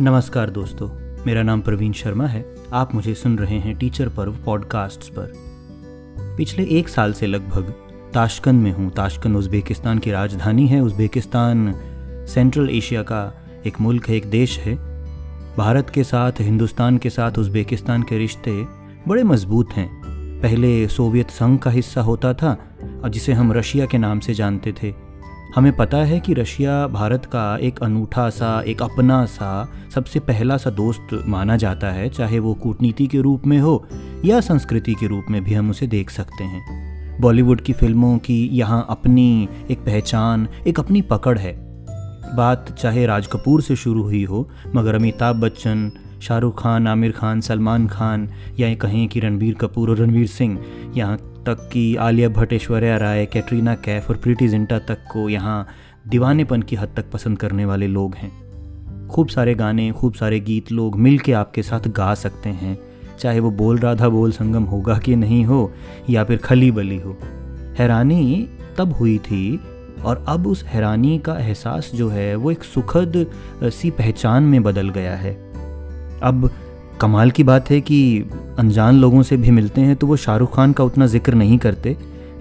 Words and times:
नमस्कार 0.00 0.50
दोस्तों, 0.50 0.88
मेरा 1.26 1.42
नाम 1.42 1.60
प्रवीण 1.60 1.92
शर्मा 1.92 2.26
है। 2.26 2.44
आप 2.72 2.94
मुझे 2.94 3.14
सुन 3.14 3.38
रहे 3.38 3.58
हैं 3.58 3.74
टीचर 3.76 4.08
पर्व 4.08 4.32
पॉडकास्ट 4.44 5.08
पर। 5.08 5.32
पिछले 6.36 6.64
एक 6.64 6.88
साल 6.88 7.12
से 7.12 7.26
लगभग 7.26 7.72
ताशकंद 8.14 8.62
में 8.62 8.72
हूँ। 8.72 8.90
ताशकंद 8.90 9.36
उज़्बेकिस्तान 9.36 9.98
की 9.98 10.10
राजधानी 10.10 10.66
है। 10.66 10.80
उज़्बेकिस्तान 10.80 11.72
सेंट्रल 12.28 12.68
एशिया 12.70 13.02
का 13.02 13.22
एक 13.66 13.80
मुल्क 13.80 14.08
है, 14.08 14.16
एक 14.16 14.30
देश 14.30 14.58
है। 14.58 14.74
भारत 15.56 15.90
के 15.90 16.04
साथ, 16.04 16.32
हिंदुस्तान 16.40 16.98
के 16.98 17.10
साथ, 17.10 17.38
उज़्बेकिस्तान 17.38 18.02
के 18.02 18.18
रिश्ते 18.18 18.64
बड़े 19.08 19.22
मज़बूत 19.22 19.72
हैं। 19.72 19.88
पहले 20.42 20.88
सोवियत 20.88 21.30
संघ 21.30 21.58
का 21.58 21.70
हिस्सा 21.70 22.00
होता 22.00 22.34
था 22.34 22.56
और 23.02 23.08
जिसे 23.08 23.32
हम 23.32 23.52
रशिया 23.52 23.86
के 23.86 23.98
नाम 23.98 24.20
से 24.20 24.34
जानते 24.34 24.74
थे। 24.82 24.94
हमें 25.54 25.76
पता 25.76 25.96
है 25.96 26.20
कि 26.20 26.34
रशिया 26.34 26.86
भारत 26.86 27.24
का 27.24 27.58
एक 27.58 27.78
अनूठा 27.78 28.30
सा, 28.30 28.60
एक 28.60 28.82
अपना 28.82 29.24
सा, 29.24 29.68
सबसे 29.94 30.20
पहला 30.20 30.56
सा 30.56 30.70
दोस्त 30.70 31.24
माना 31.26 31.56
जाता 31.56 31.90
है, 31.90 32.08
चाहे 32.08 32.38
वो 32.38 32.54
कूटनीति 32.54 33.06
के 33.06 33.20
रूप 33.20 33.46
में 33.46 33.58
हो 33.58 33.86
या 34.24 34.40
संस्कृति 34.40 34.94
के 34.94 35.06
रूप 35.06 35.26
में 35.30 35.44
भी 35.44 35.54
हम 35.54 35.70
उसे 35.70 35.86
देख 35.86 36.10
सकते 36.10 36.44
हैं। 36.44 37.20
बॉलीवुड 37.20 37.60
की 37.60 37.72
फ़िल्मों 37.72 38.18
की 38.18 38.48
यहाँ 38.52 38.86
अपनी 38.90 39.48
एक 39.70 39.78
पहचान, 39.78 40.48
एक 40.66 40.80
अपनी 40.80 41.02
पकड़ 41.02 41.38
है। 41.38 41.54
बात 42.36 42.72
चाहे 42.78 43.06
राज 43.06 43.26
कपूर 43.26 43.62
से 43.62 43.76
शुरू 43.76 44.02
हुई 44.02 44.24
हो, 44.24 44.48
मगर 44.74 44.94
अमिताभ 44.94 45.36
बच्चन, 45.36 45.90
शाहरुख 46.22 46.62
खान, 46.62 46.86
आमिर 46.86 47.12
खान, 47.12 47.40
सलमान 47.40 47.86
खान 47.86 48.28
या 48.58 48.74
कहें 48.74 49.08
कि 49.08 49.20
रणबीर 49.20 49.54
कपूर 49.54 49.90
और 49.90 49.96
रणवीर 49.96 50.26
सिंह, 50.26 50.58
यहाँ 50.96 51.18
तक 51.46 51.68
की 51.72 51.96
आलिया 51.96 52.28
भट्ट 52.28 52.52
ऐश्वर्या 52.52 52.96
राय, 52.96 53.26
कैटरीना 53.26 53.74
कैफ 53.74 54.10
और 54.10 54.16
प्रीति 54.16 54.48
जिंटा 54.48 54.78
तक 54.78 55.04
को 55.12 55.28
यहाँ 55.28 55.66
दीवानेपन 56.08 56.62
की 56.62 56.76
हद 56.76 56.88
तक 56.96 57.10
पसंद 57.10 57.38
करने 57.38 57.64
वाले 57.64 57.86
लोग 57.86 58.14
हैं। 58.14 59.08
खूब 59.08 59.28
सारे 59.28 59.54
गाने, 59.54 59.90
खूब 59.92 60.14
सारे 60.14 60.40
गीत 60.40 60.72
लोग 60.72 60.98
मिल 60.98 61.18
के 61.18 61.32
आपके 61.32 61.62
साथ 61.62 61.88
गा 61.88 62.14
सकते 62.14 62.48
हैं, 62.48 62.78
चाहे 63.18 63.40
वो 63.40 63.50
बोल 63.50 63.78
राधा 63.78 64.08
बोल 64.08 64.32
संगम 64.32 64.62
होगा 64.62 64.98
कि 64.98 65.16
नहीं 65.16 65.44
हो, 65.44 65.72
या 66.10 66.24
फिर 66.24 66.36
खली 66.36 66.70
बली 66.70 66.98
हो। 66.98 67.16
हैरानी 67.78 68.48
तब 68.78 68.92
हुई 68.92 69.18
थी 69.18 69.60
और 70.04 70.24
अब 70.28 70.46
उस 70.46 70.64
हैरानी 70.64 71.18
का 71.18 71.38
एहसास 71.38 71.90
जो 71.94 72.08
है, 72.08 72.34
वो 72.34 72.50
एक 72.50 72.64
सुखद 72.64 73.26
सी 73.64 73.90
पहचान 73.90 74.42
में 74.42 74.62
बदल 74.62 74.88
गया 74.88 75.16
है। 75.16 75.34
अब 76.22 76.50
कमाल 77.00 77.30
की 77.30 77.42
बात 77.44 77.70
है 77.70 77.80
कि 77.80 78.24
अनजान 78.58 79.00
लोगों 79.00 79.22
से 79.22 79.36
भी 79.36 79.50
मिलते 79.50 79.80
हैं 79.80 79.96
तो 79.96 80.06
वो 80.06 80.16
शाहरुख 80.16 80.54
खान 80.56 80.72
का 80.72 80.84
उतना 80.84 81.06
ज़िक्र 81.06 81.34
नहीं 81.34 81.58
करते। 81.58 81.96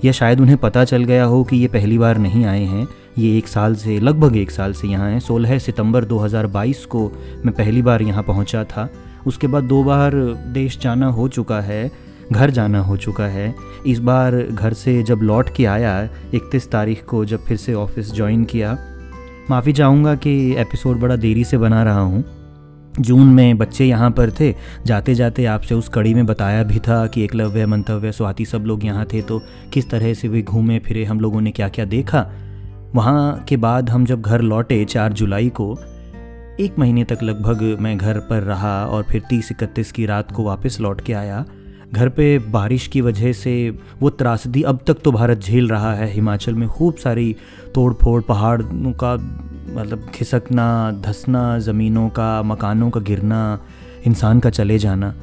या 0.06 0.12
शायद 0.12 0.42
उन्हें 0.42 0.58
पता 0.58 0.84
चल 0.84 1.04
गया 1.04 1.24
हो 1.24 1.44
कि 1.44 1.58
ये 1.58 1.68
पहली 1.68 1.98
बार 1.98 2.18
नहीं 2.18 2.46
आए 2.46 2.64
हैं। 2.64 2.88
ये 3.18 3.38
एक 3.38 3.48
साल 3.48 3.76
से, 3.76 4.00
लगभग 4.00 4.38
एक 4.38 4.52
साल 4.52 4.74
से 4.74 4.88
यहाँ 4.88 5.10
हैं। 5.12 5.20
सोलह 5.20 5.58
सितंबर 5.60 6.06
2022 6.06 6.86
को 6.86 7.12
मैं 7.46 7.54
पहली 7.56 7.82
बार 7.82 8.02
यहाँ 8.02 8.24
पहुँचा 8.24 8.64
था। 8.64 8.90
उसके 9.28 9.48
बाद 9.48 9.64
दो 9.64 9.84
बार 9.84 10.16
देश 10.54 10.80
जाना 10.80 11.08
हो 11.08 11.28
चुका 11.28 11.60
है, 11.62 11.92
घर 12.32 12.50
जाना 12.50 12.80
हो 12.80 12.98
चुका 12.98 13.26
है। 13.26 13.54
इस 13.88 14.00
बार 14.00 14.42
घर 14.42 14.74
से 14.74 15.02
जब 15.04 15.20
लौट 15.22 15.50
के 15.56 15.66
आया, 15.66 16.10
इकतीस 16.34 16.72
तारीख 16.72 17.04
को 17.06 17.26
जब 17.26 17.44
फिर 17.44 17.58
से 17.58 17.74
ऑफ़िस 17.74 18.14
ज्वाइन 18.14 18.44
किया, 18.44 18.78
माफ़ी 19.50 19.74
चाहूँगा 19.74 20.16
कि 20.16 20.56
एपिसोड 20.58 21.00
बड़ा 21.00 21.16
देरी 21.16 21.44
से 21.44 21.58
बना 21.58 21.84
रहा 21.84 22.00
हूँ। 22.00 22.24
जून 23.00 23.28
में 23.28 23.58
बच्चे 23.58 23.86
यहाँ 23.86 24.10
पर 24.12 24.32
थे 24.32 24.54
जाते 24.86 25.16
जाते 25.16 25.46
आपसे 25.46 25.76
उस 25.76 25.90
कड़ी 25.90 26.14
में 26.14 26.26
बताया 26.26 26.64
भी 26.64 26.80
था 26.80 27.06
कि 27.08 27.24
एकलव्य, 27.24 27.66
मंतव्य, 27.66 28.12
स्वाति 28.12 28.46
सब 28.46 28.66
लोग 28.66 28.86
यहाँ 28.86 29.06
थे 29.14 29.22
तो 29.22 29.42
किस 29.74 29.90
तरह 29.90 30.14
से 30.14 30.28
वे 30.28 30.42
घूमे, 30.42 30.80
फिरे, 30.80 31.04
हम 31.06 31.20
लोगों 31.20 31.42
ने 31.42 31.52
क्या 31.52 31.70
क्या 31.70 31.86
देखा? 31.86 32.26
वहाँ 32.96 33.44
के 33.50 33.58
बाद 33.58 33.90
हम 33.90 34.06
जब 34.06 34.22
घर 34.22 34.42
लौटे 34.42 34.84
चार 34.86 35.14
जुलाई 35.14 35.50
को, 35.50 35.78
एक 36.60 36.80
महीने 36.80 37.04
तक 37.04 37.24
लगभग 37.24 37.78
मैं 37.82 37.98
घर 37.98 38.20
पर 38.20 38.44
रहा 38.44 38.86
और 38.86 39.04
फिर 39.04 39.22
तीस 39.30 39.52
इकतीस 39.52 39.92
की 39.92 40.06
रात 40.06 40.32
को 40.32 40.44
वापस 40.44 40.78
लौट 40.82 41.02
के 41.02 41.14
आया। 41.14 41.46
घर 41.94 42.10
पे 42.10 42.38
बारिश 42.40 42.88
की 42.88 43.02
वजह 43.02 43.32
से 43.34 43.54
वो 44.02 44.10
त्रासदी 44.10 44.62
अब 44.62 44.80
तक 44.88 44.98
तो 45.04 45.12
भारत 45.12 45.40
झेल 45.40 45.68
रहा 45.70 45.94
है, 45.94 46.12
हिमाचल 46.12 46.54
में 46.54 46.68
खूब 46.70 46.96
सारी 46.96 47.36
तोड़ 47.76 47.94
फोड़ 47.94 48.22
पहाड़ों 48.22 48.92
का 48.94 49.16
मतलब 49.68 50.10
खिसकना, 50.14 50.92
धसना, 51.02 51.58
ज़मीनों 51.60 52.10
का, 52.10 52.42
मकानों 52.44 52.90
का 52.90 53.00
गिरना, 53.00 53.60
इंसान 54.08 54.40
का 54.40 54.50
चले 54.50 54.78
जाना, 54.78 55.14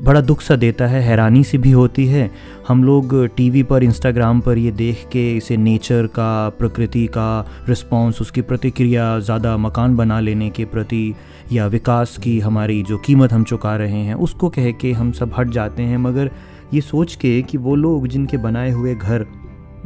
बड़ा 0.00 0.20
दुख 0.20 0.40
सा 0.40 0.56
देता 0.56 0.86
है, 0.86 1.00
हैरानी 1.02 1.42
सी 1.44 1.58
भी 1.58 1.70
होती 1.70 2.06
है। 2.06 2.30
हम 2.68 2.82
लोग 2.84 3.14
टीवी 3.36 3.62
पर, 3.62 3.82
इंस्टाग्राम 3.82 4.40
पर 4.40 4.58
ये 4.58 4.70
देख 4.70 5.06
के 5.12 5.36
इसे 5.36 5.56
नेचर 5.56 6.06
का, 6.06 6.48
प्रकृति 6.48 7.06
का 7.06 7.46
रिस्पॉन्स 7.68 8.20
उसकी 8.20 8.42
प्रतिक्रिया, 8.42 9.18
ज़्यादा 9.18 9.56
मकान 9.56 9.96
बना 9.96 10.20
लेने 10.20 10.50
के 10.50 10.64
प्रति 10.64 11.14
या 11.52 11.66
विकास 11.66 12.16
की 12.18 12.38
हमारी 12.40 12.82
जो 12.82 12.98
कीमत 12.98 13.32
हम 13.32 13.44
चुका 13.44 13.76
रहे 13.76 14.00
हैं, 14.00 14.14
उसको 14.14 14.48
कह 14.48 14.70
के 14.72 14.92
हम 14.92 15.12
सब 15.12 15.32
हट 15.38 15.50
जाते 15.50 15.82
हैं। 15.82 15.98
मगर 15.98 16.30
ये 16.74 16.80
सोच 16.80 17.14
के 17.14 17.40
कि 17.42 17.58
वो 17.58 17.74
लोग 17.74 18.06
जिनके 18.08 18.36
बनाए 18.36 18.70
हुए 18.70 18.94
घर 18.94 19.26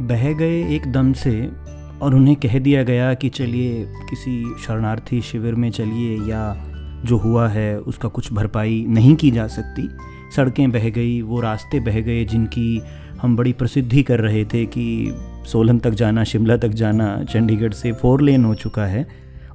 बह 0.01 0.31
गए 0.33 0.61
एकदम 0.75 1.13
से 1.13 1.31
और 2.03 2.15
उन्हें 2.15 2.35
कह 2.35 2.59
दिया 2.59 2.83
गया 2.83 3.13
कि 3.13 3.29
चलिए, 3.29 3.85
किसी 4.09 4.55
शरणार्थी 4.67 5.21
शिविर 5.21 5.55
में 5.55 5.69
चलिए 5.71 6.17
या 6.17 6.65
जो 7.05 7.17
हुआ 7.17 7.47
है, 7.47 7.79
उसका 7.79 8.09
कुछ 8.09 8.33
भरपाई 8.33 8.85
नहीं 8.89 9.15
की 9.15 9.31
जा 9.31 9.47
सकती। 9.47 9.89
सड़कें 10.35 10.71
बह 10.71 10.89
गई, 10.89 11.21
वो 11.21 11.39
रास्ते 11.41 11.79
बह 11.79 11.99
गए 11.99 12.25
जिनकी 12.25 12.81
हम 13.21 13.35
बड़ी 13.35 13.53
प्रसिद्धि 13.53 14.03
कर 14.03 14.19
रहे 14.19 14.45
थे 14.45 14.65
कि 14.65 15.13
सोलन 15.47 15.79
तक 15.79 15.89
जाना, 15.89 16.23
शिमला 16.23 16.57
तक 16.57 16.67
जाना, 16.67 17.23
चंडीगढ़ 17.23 17.73
से 17.73 17.91
फोर 17.91 18.21
लेन 18.21 18.45
हो 18.45 18.55
चुका 18.55 18.85
है। 18.85 19.07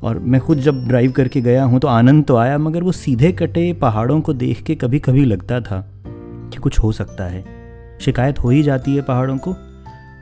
और 0.02 0.18
मैं 0.18 0.40
खुद 0.40 0.58
जब 0.58 0.86
ड्राइव 0.88 1.12
करके 1.12 1.40
गया 1.40 1.64
हूँ 1.64 1.78
तो 1.80 1.88
आनंद 1.88 2.24
तो 2.24 2.36
आया, 2.36 2.58
मगर 2.58 2.82
वो 2.82 2.92
सीधे 2.92 3.32
कटे 3.32 3.72
पहाड़ों 3.72 4.20
को 4.20 4.32
देख 4.32 4.62
के 4.62 4.74
कभी 4.74 4.98
कभी 4.98 5.24
लगता 5.24 5.60
था 5.60 5.80
कि 6.52 6.56
कुछ 6.56 6.78
हो 6.78 6.92
सकता 6.92 7.24
है। 7.24 7.44
शिकायत 8.00 8.38
हो 8.38 8.50
ही 8.50 8.62
जाती 8.62 8.96
है 8.96 9.02
पहाड़ों 9.02 9.36
को। 9.38 9.50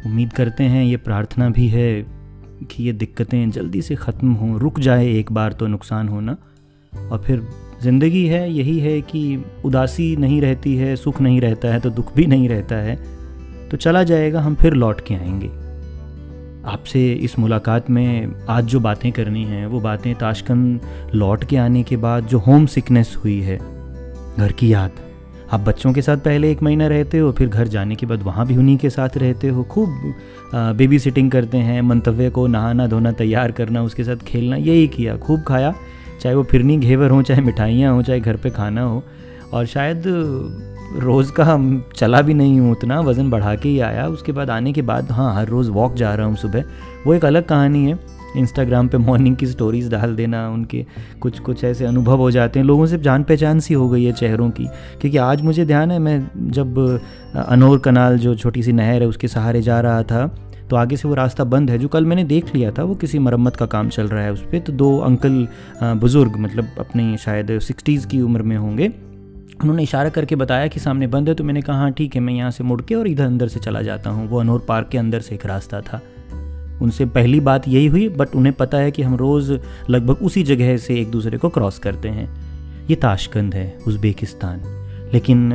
उम्मीद 0.06 0.32
करते 0.32 0.64
हैं 0.64 0.84
ये 0.84 0.96
प्रार्थना 0.96 1.48
भी 1.48 1.68
है 1.68 2.15
कि 2.64 2.84
ये 2.84 2.92
दिक्कतें 2.92 3.50
जल्दी 3.50 3.82
से 3.82 3.94
ख़त्म 3.94 4.32
हों, 4.32 4.58
रुक 4.58 4.80
जाए 4.80 5.06
एक 5.08 5.32
बार 5.32 5.52
तो 5.52 5.66
नुकसान 5.66 6.08
होना। 6.08 6.36
और 7.12 7.22
फिर 7.22 7.48
ज़िंदगी 7.82 8.26
है, 8.26 8.52
यही 8.52 8.78
है 8.78 9.00
कि 9.00 9.44
उदासी 9.64 10.16
नहीं 10.16 10.40
रहती 10.40 10.76
है, 10.76 10.96
सुख 10.96 11.20
नहीं 11.20 11.40
रहता 11.40 11.68
है 11.68 11.80
तो 11.80 11.90
दुख 11.90 12.14
भी 12.14 12.26
नहीं 12.26 12.48
रहता 12.48 12.76
है। 12.76 12.96
तो 13.70 13.76
चला 13.76 14.02
जाएगा, 14.02 14.40
हम 14.40 14.54
फिर 14.54 14.72
लौट 14.72 15.00
के 15.00 15.14
आएँगे। 15.14 15.48
आपसे 16.68 17.12
इस 17.12 17.38
मुलाकात 17.38 17.90
में 17.90 18.34
आज 18.48 18.64
जो 18.64 18.80
बातें 18.80 19.12
करनी 19.12 19.44
हैं, 19.44 19.66
वो 19.66 19.80
बातें 19.80 20.14
ताशकंद 20.14 20.80
लौट 21.14 21.44
के 21.44 21.56
आने 21.56 21.82
के 21.82 21.96
बाद 21.96 22.26
जो 22.26 22.38
होम 22.38 22.66
सिकनेस 22.66 23.16
हुई 23.24 23.40
है, 23.40 23.58
घर 24.38 24.52
की 24.52 24.72
याद। 24.72 24.90
आप 25.52 25.60
बच्चों 25.60 25.92
के 25.92 26.02
साथ 26.02 26.16
पहले 26.16 26.50
एक 26.50 26.62
महीना 26.62 26.86
रहते 26.86 27.18
हो, 27.18 27.30
फिर 27.32 27.48
घर 27.48 27.68
जाने 27.68 27.94
के 27.94 28.06
बाद 28.06 28.22
वहाँ 28.22 28.46
भी 28.46 28.56
उन्हीं 28.56 28.76
के 28.78 28.90
साथ 28.90 29.16
रहते 29.16 29.48
हो। 29.48 29.62
खूब 29.64 30.14
बेबी 30.54 30.98
सिटिंग 30.98 31.30
करते 31.30 31.58
हैं, 31.58 31.82
मंतव्य 31.82 32.30
को 32.30 32.46
नहाना 32.46 32.86
धोना 32.86 33.12
तैयार 33.12 33.52
करना, 33.52 33.82
उसके 33.82 34.04
साथ 34.04 34.24
खेलना, 34.26 34.56
यही 34.56 34.88
किया, 34.88 35.16
खूब 35.16 35.42
खाया। 35.42 35.74
चाहे 36.20 36.34
वो 36.34 36.42
फिरनी 36.42 36.76
घेवर 36.76 37.10
हो, 37.10 37.22
चाहे 37.22 37.40
मिठाइयाँ 37.40 37.92
हों, 37.94 38.02
चाहे 38.02 38.20
घर 38.20 38.36
पे 38.36 38.50
खाना 38.50 38.82
हो। 38.82 39.02
और 39.52 39.66
शायद 39.66 40.02
रोज़ 40.96 41.32
का 41.32 41.58
चला 41.96 42.20
भी 42.22 42.34
नहीं 42.34 42.58
हूँ 42.60 42.72
उतना, 42.72 43.00
वज़न 43.00 43.30
बढ़ा 43.30 43.54
के 43.54 43.68
ही 43.68 43.78
आया। 43.80 44.06
उसके 44.08 44.32
बाद 44.32 44.50
आने 44.50 44.72
के 44.72 44.82
बाद 44.82 45.10
हाँ 45.12 45.34
हर 45.34 45.48
रोज़ 45.48 45.70
वॉक 45.70 45.94
जा 45.94 46.14
रहा 46.14 46.26
हूँ 46.26 46.36
सुबह। 46.36 46.64
वो 47.06 47.14
एक 47.14 47.24
अलग 47.24 47.44
कहानी 47.44 47.84
है। 47.86 47.98
इंस्टाग्राम 48.36 48.88
पे 48.88 48.98
मॉर्निंग 48.98 49.36
की 49.36 49.46
स्टोरीज़ 49.46 49.90
डाल 49.90 50.14
देना, 50.16 50.48
उनके 50.50 50.84
कुछ 51.20 51.38
कुछ 51.40 51.64
ऐसे 51.64 51.84
अनुभव 51.86 52.18
हो 52.18 52.30
जाते 52.30 52.58
हैं। 52.58 52.66
लोगों 52.66 52.86
से 52.86 52.98
जान 53.00 53.22
पहचान 53.22 53.60
सी 53.60 53.74
हो 53.74 53.88
गई 53.88 54.04
है 54.04 54.12
चेहरों 54.14 54.50
की, 54.50 54.66
क्योंकि 55.00 55.16
आज 55.18 55.42
मुझे 55.42 55.64
ध्यान 55.66 55.90
है, 55.90 55.98
मैं 55.98 56.50
जब 56.50 56.78
अनोर 57.38 57.78
कनाल 57.78 58.18
जो 58.18 58.34
छोटी 58.36 58.62
सी 58.62 58.72
नहर 58.72 59.02
है, 59.02 59.08
उसके 59.08 59.28
सहारे 59.28 59.62
जा 59.62 59.80
रहा 59.80 60.02
था 60.04 60.26
तो 60.70 60.76
आगे 60.76 60.96
से 60.96 61.08
वो 61.08 61.14
रास्ता 61.14 61.44
बंद 61.46 61.70
है, 61.70 61.78
जो 61.78 61.88
कल 61.88 62.04
मैंने 62.04 62.22
देख 62.26 62.54
लिया 62.54 62.70
था, 62.70 62.84
वो 62.84 62.94
किसी 62.96 63.18
मरम्मत 63.20 63.56
का 63.56 63.66
काम 63.66 63.88
चल 63.88 64.08
रहा 64.08 64.22
है 64.22 64.32
उस 64.32 64.40
पर 64.42 64.58
तो 64.58 64.72
दो 64.74 64.96
अंकल 65.00 65.46
बुज़ुर्ग 65.82 66.36
मतलब 66.36 66.68
अपने 66.78 67.16
शायद 67.16 67.58
सिक्सटीज़ 67.60 68.06
की 68.06 68.20
उम्र 68.20 68.42
में 68.42 68.56
होंगे, 68.56 68.88
उन्होंने 69.62 69.82
इशारा 69.82 70.08
करके 70.08 70.36
बताया 70.36 70.66
कि 70.66 70.80
सामने 70.80 71.06
बंद 71.06 71.28
है 71.28 71.34
तो 71.34 71.44
मैंने 71.44 71.62
कहा 71.62 71.76
हाँ 71.76 71.92
ठीक 71.92 72.14
है, 72.14 72.20
मैं 72.20 72.34
यहाँ 72.34 72.50
से 72.50 72.64
मुड़ 72.64 72.80
के 72.82 72.94
और 72.94 73.08
इधर 73.08 73.24
अंदर 73.24 73.48
से 73.48 73.60
चला 73.60 73.82
जाता 73.82 74.10
हूँ। 74.10 74.28
वो 74.28 74.40
अनोर 74.40 74.64
पार्क 74.68 74.88
के 74.88 74.98
अंदर 74.98 75.20
से 75.20 75.34
एक 75.34 75.46
रास्ता 75.46 75.80
था। 75.82 76.00
उनसे 76.82 77.06
पहली 77.06 77.40
बात 77.40 77.68
यही 77.68 77.86
हुई 77.86 78.08
बट 78.08 78.28
उन्हें 78.36 78.54
पता 78.54 78.78
है 78.78 78.90
कि 78.90 79.02
हम 79.02 79.14
रोज़ 79.14 79.52
लगभग 79.90 80.16
उसी 80.22 80.42
जगह 80.42 80.76
से 80.76 81.00
एक 81.00 81.10
दूसरे 81.10 81.38
को 81.38 81.48
क्रॉस 81.48 81.78
करते 81.78 82.08
हैं। 82.08 82.28
ये 82.90 82.96
ताशकंद 82.96 83.54
है, 83.54 83.78
उज़्बेकिस्तान। 83.86 84.60
लेकिन 85.14 85.52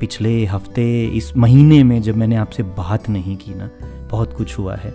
पिछले 0.00 0.44
हफ़्ते, 0.46 1.04
इस 1.04 1.36
महीने 1.36 1.84
में 1.84 2.02
जब 2.02 2.16
मैंने 2.16 2.36
आपसे 2.36 2.62
बात 2.62 3.08
नहीं 3.08 3.36
की 3.36 3.54
ना, 3.54 3.70
बहुत 4.10 4.32
कुछ 4.32 4.58
हुआ 4.58 4.76
है। 4.76 4.92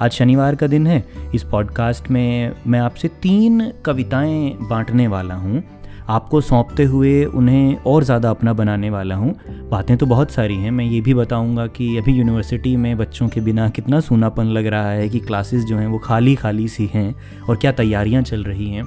आज 0.00 0.10
शनिवार 0.10 0.54
का 0.54 0.66
दिन 0.66 0.86
है। 0.86 1.04
इस 1.34 1.42
पॉडकास्ट 1.42 2.10
में 2.10 2.52
मैं 2.66 2.80
आपसे 2.80 3.08
तीन 3.08 3.72
कविताएँ 3.84 4.56
बांटने 4.62 5.06
वाला 5.06 5.34
हूँ। 5.34 5.62
आपको 6.08 6.40
सौंपते 6.40 6.84
हुए 6.84 7.24
उन्हें 7.24 7.76
और 7.86 8.04
ज़्यादा 8.04 8.30
अपना 8.30 8.52
बनाने 8.52 8.90
वाला 8.90 9.14
हूँ। 9.14 9.34
बातें 9.70 9.96
तो 9.96 10.06
बहुत 10.06 10.30
सारी 10.30 10.56
हैं, 10.56 10.70
मैं 10.70 10.84
ये 10.84 11.00
भी 11.00 11.14
बताऊँगा 11.14 11.66
कि 11.68 11.96
अभी 11.98 12.12
यूनिवर्सिटी 12.12 12.76
में 12.76 12.96
बच्चों 12.98 13.28
के 13.28 13.40
बिना 13.40 13.68
कितना 13.70 14.00
सूनापन 14.00 14.46
लग 14.48 14.66
रहा 14.66 14.90
है 14.90 15.08
कि 15.08 15.20
क्लासेस 15.20 15.64
जो 15.64 15.76
हैं 15.76 15.86
वो 15.86 15.98
खाली 15.98 16.34
खाली 16.34 16.68
सी 16.68 16.90
हैं 16.94 17.14
और 17.48 17.56
क्या 17.56 17.72
तैयारियाँ 17.72 18.22
चल 18.22 18.44
रही 18.44 18.70
हैं। 18.70 18.84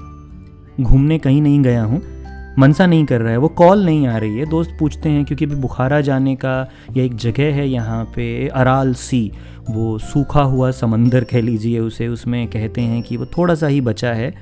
घूमने 0.82 1.18
कहीं 1.20 1.42
नहीं 1.42 1.62
गया 1.64 1.84
हूँ, 1.84 2.02
मनसा 2.60 2.86
नहीं 2.86 3.06
कर 3.06 3.22
रहा 3.22 3.32
है, 3.32 3.38
वो 3.38 3.48
कॉल 3.50 3.86
नहीं 3.86 4.08
आ 4.08 4.18
रही 4.18 4.38
है। 4.38 4.46
दोस्त 4.46 4.76
पूछते 4.80 5.10
हैं 5.10 5.26
क्योंकि 5.26 5.46
अभी 5.46 5.56
बुखारा 5.56 6.00
जाने 6.02 6.36
का 6.36 6.58
या 6.98 7.04
एक 7.04 7.16
जगह 7.18 7.56
है 7.56 7.68
यहाँ 7.70 8.04
पे 8.16 8.48
अराल 8.50 8.94
सी 8.96 9.32
वो 9.70 9.98
सूखा 10.00 10.42
हुआ 10.44 10.70
समंदर 10.72 11.24
कह 11.24 11.42
लीजिए 11.42 11.80
उसे, 11.80 12.08
उसमें 12.08 12.48
कहते 12.48 12.82
हैं 12.82 13.02
कि 13.04 13.18
वो 13.18 13.26
थोड़ा 13.28 13.56
सा 13.56 13.68
ही 13.68 13.82
बचा 13.82 14.14
है। 14.14 14.34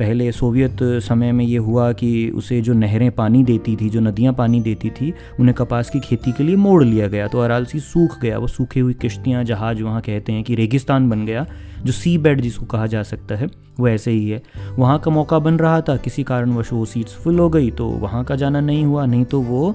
पहले 0.00 0.30
सोवियत 0.32 0.76
समय 0.82 1.32
में 1.32 1.44
ये 1.44 1.58
हुआ 1.58 1.92
कि 1.92 2.30
उसे 2.30 2.60
जो 2.60 2.72
नहरें 2.72 3.10
पानी 3.10 3.42
देती 3.44 3.76
थी, 3.76 3.88
जो 3.90 4.00
नदियाँ 4.00 4.32
पानी 4.34 4.60
देती 4.60 4.90
थी, 4.90 5.12
उन्हें 5.40 5.54
कपास 5.54 5.90
की 5.90 6.00
खेती 6.00 6.32
के 6.32 6.44
लिए 6.44 6.56
मोड़ 6.56 6.84
लिया 6.84 7.08
गया। 7.08 7.26
तो 7.26 7.38
अरालसी 7.38 7.80
सूख 7.80 8.18
गया। 8.22 8.38
वो 8.38 8.46
सूखी 8.46 8.80
हुई 8.80 8.94
किश्तियाँ 8.94 9.42
जहाज़ 9.44 9.82
वहाँ 9.82 10.00
कहते 10.00 10.32
हैं 10.32 10.42
कि 10.44 10.54
रेगिस्तान 10.54 11.08
बन 11.10 11.24
गया, 11.26 11.46
जो 11.84 11.92
सी 11.92 12.16
बेड 12.18 12.40
जिसको 12.40 12.66
कहा 12.66 12.86
जा 12.86 13.02
सकता 13.02 13.34
है, 13.34 13.46
वो 13.80 13.88
ऐसे 13.88 14.10
ही 14.10 14.28
है। 14.30 14.42
वहाँ 14.78 14.98
का 14.98 15.10
मौका 15.10 15.38
बन 15.38 15.58
रहा 15.58 15.80
था, 15.80 15.96
किसी 15.96 16.22
कारणवश 16.22 16.72
वो 16.72 16.84
सीट्स 16.84 17.14
फुल 17.14 17.38
हो 17.38 17.48
गई 17.50 17.70
तो 17.70 17.88
वहाँ 17.88 18.24
का 18.24 18.36
जाना 18.36 18.60
नहीं 18.60 18.84
हुआ। 18.84 19.04
नहीं 19.06 19.24
तो 19.24 19.40
वो 19.42 19.74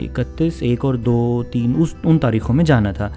इकतीस, 0.00 0.62
एक 0.62 0.84
और 0.84 0.96
दो, 0.96 1.42
तीन, 1.52 1.74
उस, 1.74 1.96
उन 2.06 2.18
तारीखों 2.18 2.54
में 2.54 2.64
जाना 2.64 2.92
था। 2.92 3.12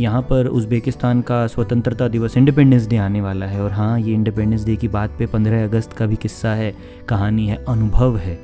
यहाँ 0.00 0.22
पर 0.22 0.46
उज़्बेकिस्तान 0.46 1.20
का 1.20 1.46
स्वतंत्रता 1.46 2.08
दिवस 2.08 2.36
इंडिपेंडेंस 2.36 2.86
डे 2.88 2.96
आने 2.96 3.20
वाला 3.20 3.46
है। 3.46 3.62
और 3.62 3.72
हाँ 3.72 4.00
ये 4.00 4.14
इंडिपेंडेंस 4.14 4.64
डे 4.64 4.76
की 4.76 4.88
बात 4.88 5.10
पे 5.18 5.26
पंद्रह 5.26 5.64
अगस्त 5.64 5.92
का 5.92 6.06
भी 6.06 6.16
किस्सा 6.16 6.54
है, 6.54 6.74
कहानी 7.08 7.46
है, 7.46 7.64
अनुभव 7.68 8.16
है। 8.16 8.34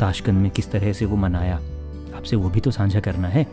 ताशकंद 0.00 0.42
में 0.42 0.50
किस 0.50 0.70
तरह 0.70 0.92
से 0.92 1.04
वो 1.04 1.16
मनाया? 1.16 1.60
आपसे 2.16 2.36
वो 2.36 2.50
भी 2.50 2.60
तो 2.60 2.70
साझा 2.70 3.00
करना 3.00 3.28
है। 3.28 3.46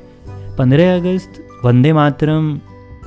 पंद्रह 0.57 0.95
अगस्त, 0.95 1.41
वंदे 1.65 1.93
मातरम, 1.93 2.59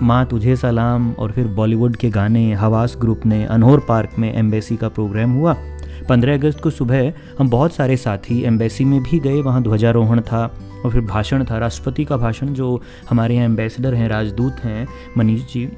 माँ 0.03 0.27
तुझे 0.27 0.57
सलाम, 0.57 1.13
और 1.13 1.33
फिर 1.33 1.47
बॉलीवुड 1.47 1.97
के 1.97 2.11
गाने, 2.11 2.53
हवास 2.53 2.97
ग्रुप 3.01 3.27
ने, 3.27 3.45
अनहोर 3.45 3.85
पार्क 3.89 4.11
में 4.19 4.33
एम्बेसी 4.35 4.77
का 4.77 4.89
प्रोग्राम 4.89 5.33
हुआ। 5.33 5.57
पंद्रह 6.09 6.35
अगस्त 6.35 6.61
को 6.61 6.71
सुबह 6.71 7.13
हम 7.39 7.51
बहुत 7.51 7.73
सारे 7.73 7.97
साथी 7.97 8.43
एम्बेसी 8.43 8.85
में 8.85 9.03
भी 9.03 9.19
गए, 9.19 9.41
वहाँ 9.43 9.63
ध्वजारोहण 9.63 10.21
था। 10.21 10.47
और 10.85 10.91
फिर 10.91 11.01
भाषण 11.01 11.45
था, 11.45 11.59
राष्ट्रपति 11.59 12.05
का 12.05 12.17
भाषण, 12.17 12.47
जो 12.47 12.81
हमारे 13.11 13.35
यहाँ 13.35 13.45
एम्बेसडर 13.45 13.95
हैं, 13.95 14.09
राजदूत 14.09 14.61
हैं, 14.65 14.87
मनीष 15.19 15.53
जी, 15.53 15.69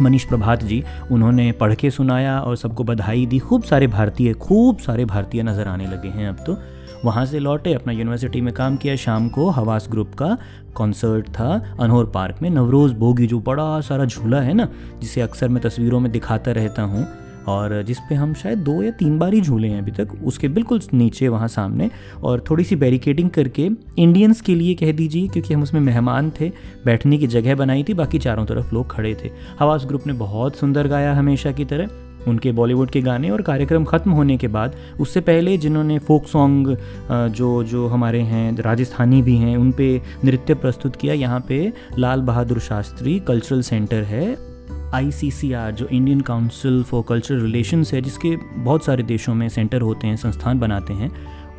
मनीष 0.00 0.24
प्रभात 0.24 0.62
जी, 0.64 0.82
उन्होंने 1.10 1.50
पढ़ 1.52 1.74
के 1.74 1.90
सुनाया 1.90 2.40
और 2.40 2.56
सबको 2.56 2.84
बधाई 2.84 3.26
दी। 3.26 3.38
खूब 3.38 3.62
सारे 3.62 3.86
भारतीय, 3.86 4.32
खूब 4.34 4.78
सारे 4.78 5.04
भारतीय 5.04 5.42
नज़र 5.42 5.68
आने 5.68 5.86
लगे 5.86 6.08
हैं 6.08 6.28
अब 6.28 6.44
तो। 6.46 6.56
वहाँ 7.04 7.24
से 7.26 7.38
लौटे, 7.38 7.74
अपना 7.74 7.92
यूनिवर्सिटी 7.92 8.40
में 8.40 8.52
काम 8.54 8.76
किया, 8.76 8.96
शाम 8.96 9.28
को 9.28 9.48
हवास 9.50 9.88
ग्रुप 9.90 10.14
का 10.14 10.36
कॉन्सर्ट 10.74 11.28
था 11.28 11.76
अनहोर 11.80 12.06
पार्क 12.06 12.36
में। 12.42 12.50
नवरोज़ 12.50 12.94
बोगी 12.94 13.26
जो 13.26 13.40
बड़ा 13.40 13.80
सारा 13.80 14.04
झूला 14.04 14.40
है 14.40 14.54
ना, 14.54 14.68
जिसे 15.00 15.20
अक्सर 15.20 15.48
मैं 15.48 15.62
तस्वीरों 15.62 16.00
में 16.00 16.12
दिखाता 16.12 16.52
रहता 16.52 16.82
हूँ। 16.82 17.06
और 17.48 17.82
जिस 17.82 17.98
पे 18.08 18.14
हम 18.14 18.34
शायद 18.34 18.58
दो 18.58 18.82
या 18.82 18.90
तीन 18.90 19.18
बार 19.18 19.34
ही 19.34 19.40
झूले 19.40 19.68
हैं 19.68 19.78
अभी 19.78 19.90
तक, 19.90 20.08
उसके 20.24 20.48
बिल्कुल 20.48 20.80
नीचे 20.94 21.28
वहाँ 21.28 21.48
सामने। 21.48 21.90
और 22.22 22.44
थोड़ी 22.50 22.64
सी 22.64 22.76
बैरिकेडिंग 22.76 23.30
करके 23.30 23.68
इंडियंस 23.98 24.40
के 24.40 24.54
लिए 24.54 24.74
कह 24.74 24.92
दीजिए, 24.92 25.28
क्योंकि 25.28 25.54
हम 25.54 25.62
उसमें 25.62 25.80
मेहमान 25.80 26.30
थे, 26.40 26.50
बैठने 26.84 27.18
की 27.18 27.26
जगह 27.26 27.54
बनाई 27.54 27.82
थी, 27.82 27.94
बाकी 27.94 28.18
चारों 28.18 28.44
तरफ़ 28.46 28.74
लोग 28.74 28.90
खड़े 28.90 29.14
थे। 29.24 29.30
हवास 29.60 29.86
ग्रुप 29.86 30.06
ने 30.06 30.12
बहुत 30.12 30.56
सुंदर 30.56 30.88
गाया 30.88 31.14
हमेशा 31.14 31.52
की 31.52 31.64
तरह। 31.64 31.88
उनके 32.28 32.50
बॉलीवुड 32.52 32.90
के 32.90 33.00
गाने 33.00 33.30
और 33.30 33.42
कार्यक्रम 33.42 33.84
ख़त्म 33.84 34.10
होने 34.10 34.36
के 34.36 34.48
बाद, 34.48 34.74
उससे 35.00 35.20
पहले 35.20 35.56
जिन्होंने 35.56 35.98
फोक 35.98 36.26
सॉन्ग 36.26 36.76
जो 37.10 37.62
जो 37.64 37.86
हमारे 37.86 38.20
हैं, 38.20 38.56
राजस्थानी 38.58 39.20
भी 39.22 39.36
हैं, 39.36 39.56
उन 39.56 39.72
पे 39.72 40.00
नृत्य 40.24 40.54
प्रस्तुत 40.54 40.96
किया। 40.96 41.14
यहाँ 41.14 41.44
पे 41.48 41.72
लाल 41.98 42.20
बहादुर 42.20 42.58
शास्त्री 42.60 43.18
कल्चरल 43.18 43.62
सेंटर 43.62 44.02
है। 44.04 44.51
आईसीसीआर 44.94 45.70
जो 45.72 45.86
Indian 45.86 46.20
council 46.20 46.82
for 46.82 47.04
cultural 47.08 47.40
relations 47.40 47.92
है, 47.94 48.00
जिसके 48.00 48.36
बहुत 48.56 48.84
सारे 48.84 49.02
देशों 49.02 49.34
में 49.34 49.48
सेंटर 49.48 49.80
होते 49.80 50.06
हैं, 50.06 50.16
संस्थान 50.16 50.58
बनाते 50.60 50.92
हैं, 50.92 51.10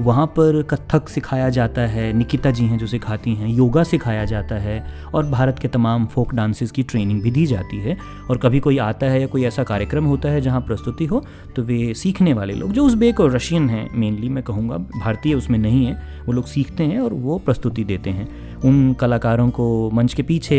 वहाँ 0.01 0.25
पर 0.27 0.62
कथक 0.63 1.09
सिखाया 1.09 1.50
जाता 1.50 1.81
है, 1.81 2.12
निकिता 2.13 2.51
जी 2.51 2.65
हैं 2.65 2.77
जो 2.77 2.88
सिखाती 2.88 3.33
हैं, 3.35 3.47
योगा 3.47 3.83
सिखाया 3.83 4.24
जाता 4.25 4.56
है, 4.56 4.80
और 5.13 5.25
भारत 5.25 5.59
के 5.59 5.68
तमाम 5.68 6.06
फोक 6.06 6.33
डांसेस 6.33 6.71
की 6.71 6.83
ट्रेनिंग 6.83 7.21
भी 7.21 7.31
दी 7.31 7.45
जाती 7.45 7.77
है, 7.77 7.97
और 8.30 8.38
कभी 8.38 8.59
कोई 8.59 8.77
आता 8.77 9.06
है 9.06 9.21
या 9.21 9.27
कोई 9.27 9.44
ऐसा 9.45 9.63
कार्यक्रम 9.63 10.06
होता 10.06 10.29
है 10.29 10.41
जहाँ 10.41 10.62
प्रस्तुति 10.62 11.06
हो 11.06 11.24
तो 11.56 11.63
वे 11.63 11.94
सीखने 11.94 12.33
वाले 12.33 12.53
लोग, 12.53 12.71
जो 12.71 12.86
उज़्बेक 12.86 13.19
और 13.19 13.31
रशियन 13.31 13.69
हैं 13.69 13.89
मेनली 13.94 14.29
मैं 14.29 14.44
कहूँगा, 14.44 14.77
भारतीय 14.77 15.36
उसमें 15.36 15.59
नहीं 15.59 15.86
है, 15.86 15.94
वो 16.25 16.33
लोग 16.33 16.45
सीखते 16.45 16.83
हैं 16.83 17.00
और 17.00 17.13
वो 17.13 17.38
प्रस्तुति 17.38 17.83
देते 17.83 18.09
हैं। 18.09 18.27
उन 18.65 18.94
कलाकारों 18.94 19.50
को 19.50 19.89
मंच 19.94 20.13
के 20.13 20.24
पीछे 20.24 20.57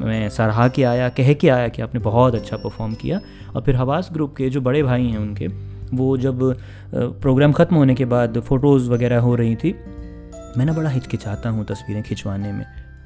मैं 0.00 0.28
सराहा 0.28 0.68
के 0.68 0.82
आया, 0.84 1.08
कह 1.08 1.32
के 1.32 1.48
आया 1.48 1.68
कि 1.68 1.82
आपने 1.82 2.00
बहुत 2.00 2.34
अच्छा 2.34 2.56
परफॉर्म 2.56 2.94
किया। 2.94 3.20
और 3.56 3.62
फिर 3.62 3.76
हवास 3.76 4.08
ग्रुप 4.12 4.34
के 4.36 4.48
जो 4.50 4.60
बड़े 4.60 4.82
भाई 4.82 5.06
हैं 5.06 5.18
उनके, 5.18 5.46
वो 5.94 6.16
जब 6.16 6.42
प्रोग्राम 6.94 7.52
ख़त्म 7.52 7.76
होने 7.76 7.94
के 7.94 8.04
बाद 8.04 8.40
फ़ोटोज़ 8.40 8.90
वगैरह 8.90 9.20
हो 9.20 9.34
रही 9.34 9.56
थी, 9.56 9.74
मैं 10.56 10.64
ना 10.66 10.72
बड़ा 10.72 10.90
हिचकिचाता 10.90 11.50
हूँ 11.50 11.64
तस्वीरें 11.64 12.02
खिंचवाने 12.02 12.52
में। 12.52 12.64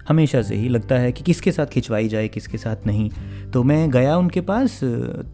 हमेशा 0.09 0.41
से 0.43 0.55
ही 0.55 0.69
लगता 0.69 0.95
है 0.95 1.11
कि 1.13 1.25
किसके 1.25 1.53
साथ 1.53 1.67
खिंचवाई 1.67 2.09
जाए, 2.09 2.29
किसके 2.29 2.59
साथ 2.59 2.87
नहीं। 2.87 3.11
तो 3.53 3.63
मैं 3.63 3.91
गया 3.91 4.17
उनके 4.17 4.41
पास 4.41 4.79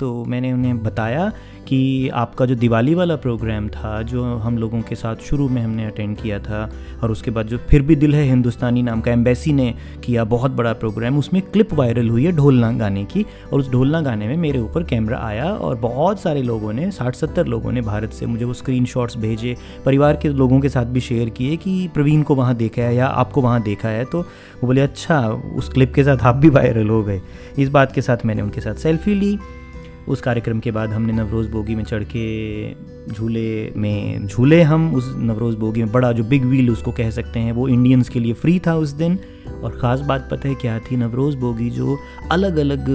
तो 0.01 0.25
मैंने 0.25 0.53
उन्हें 0.53 0.83
बताया 0.83 1.31
कि 1.69 2.09
आपका 2.09 2.47
जो 2.47 2.55
दिवाली 2.55 2.95
वाला 2.95 3.17
प्रोग्राम 3.17 3.69
था, 3.69 4.03
जो 4.03 4.25
हम 4.25 4.59
लोगों 4.59 4.81
के 4.81 4.95
साथ 4.95 5.17
शुरू 5.17 5.49
में 5.49 5.63
हमने 5.63 5.85
अटेंड 5.85 6.17
किया 6.17 6.39
था, 6.39 6.71
और 7.03 7.11
उसके 7.11 7.31
बाद 7.31 7.47
जो 7.47 7.59
फिर 7.59 7.83
भी 7.83 7.97
दिल 7.97 8.15
है 8.15 8.23
हिंदुस्तानी 8.23 8.83
नाम 8.83 9.01
का 9.01 9.13
एम्बेसी 9.13 9.53
ने 9.53 9.75
किया 10.05 10.25
बहुत 10.25 10.51
बड़ा 10.51 10.73
प्रोग्राम, 10.73 11.19
उसमें 11.19 11.43
क्लिप 11.43 11.75
वायरल 11.75 12.09
हुई 12.09 12.25
है 12.25 12.33
ढोलना 12.33 12.73
गाने 12.73 13.05
की, 13.05 13.27
और 13.53 13.59
उस 13.59 13.71
ढोलना 13.71 14.01
गाने 14.01 14.29
में 14.29 14.37
मेरे 14.37 14.59
ऊपर 14.59 14.83
कैमरा 14.83 15.19
आया 15.19 15.53
और 15.53 15.77
बहुत 15.77 16.21
सारे 16.21 16.43
लोगों 16.43 16.73
ने 16.73 16.91
साठ 16.91 17.15
सत्तर 17.15 17.47
लोगों 17.47 17.73
ने 17.73 17.81
भारत 17.81 18.13
से 18.13 18.27
मुझे 18.27 18.45
वो 18.45 18.55
स्क्रीन 18.55 18.87
भेजे, 19.19 19.57
परिवार 19.85 20.17
के 20.17 20.29
लोगों 20.29 20.61
के 20.61 20.69
साथ 20.69 20.87
भी 20.87 21.01
शेयर 21.01 21.29
किए 21.29 21.57
कि 21.57 21.89
प्रवीण 21.95 22.23
को 22.23 22.35
वहाँ 22.35 22.55
देखा 22.55 22.83
है 22.83 22.95
या 22.97 23.07
आपको 23.07 23.43
वहाँ 23.43 23.63
देखा 23.63 23.89
है 23.89 24.05
तो 24.05 24.21
वो 24.21 24.67
बोले 24.67 24.81
अच्छा 24.81 25.21
उस 25.57 25.69
क्लिप 25.69 25.95
के 25.95 26.05
साथ 26.05 26.19
आप 26.23 26.37
भी 26.37 26.49
वायरल 26.49 26.89
हो 26.89 27.03
गए। 27.03 27.21
इस 27.59 27.69
बात 27.69 27.93
के 27.93 28.03
साथ 28.03 28.27
मैंने 28.27 28.43
उनके 28.43 28.61
साथ 28.61 28.75
सेल्फी 28.75 29.15
ली। 29.15 29.39
उस 30.09 30.21
कार्यक्रम 30.21 30.61
के 30.61 30.71
बाद 30.71 30.91
हमने 30.91 31.13
नवरोज़ 31.13 31.49
बोगी 31.49 31.75
में 31.75 31.85
चढ़ 31.85 32.05
के 32.17 32.73
झूले 33.15 33.71
में, 33.77 34.27
झूले 34.27 34.63
हम 34.63 34.95
उस 34.95 35.15
नवरोज़ 35.17 35.57
बोगी 35.57 35.83
में, 35.83 35.93
बड़ा 35.93 36.13
जो 36.13 36.25
बिग 36.25 36.45
व्हील 36.45 36.71
उसको 36.71 36.93
कह 36.93 37.11
सकते 37.11 37.41
हैं, 37.41 37.53
वो 37.53 37.69
इंडियंस 37.69 38.09
के 38.09 38.21
लिए 38.21 38.33
फ्री 38.33 38.59
था 38.59 38.75
उस 38.75 38.91
दिन। 38.91 39.19
और 39.65 39.71
ख़ास 39.71 40.01
बात 40.01 40.29
पता 40.31 40.49
है 40.49 40.55
क्या 40.55 40.79
थी? 40.79 40.97
नवरोज़ 40.97 41.37
बोगी 41.37 41.71
जो 41.71 41.99
अलग 42.31 42.57
अलग 42.57 42.89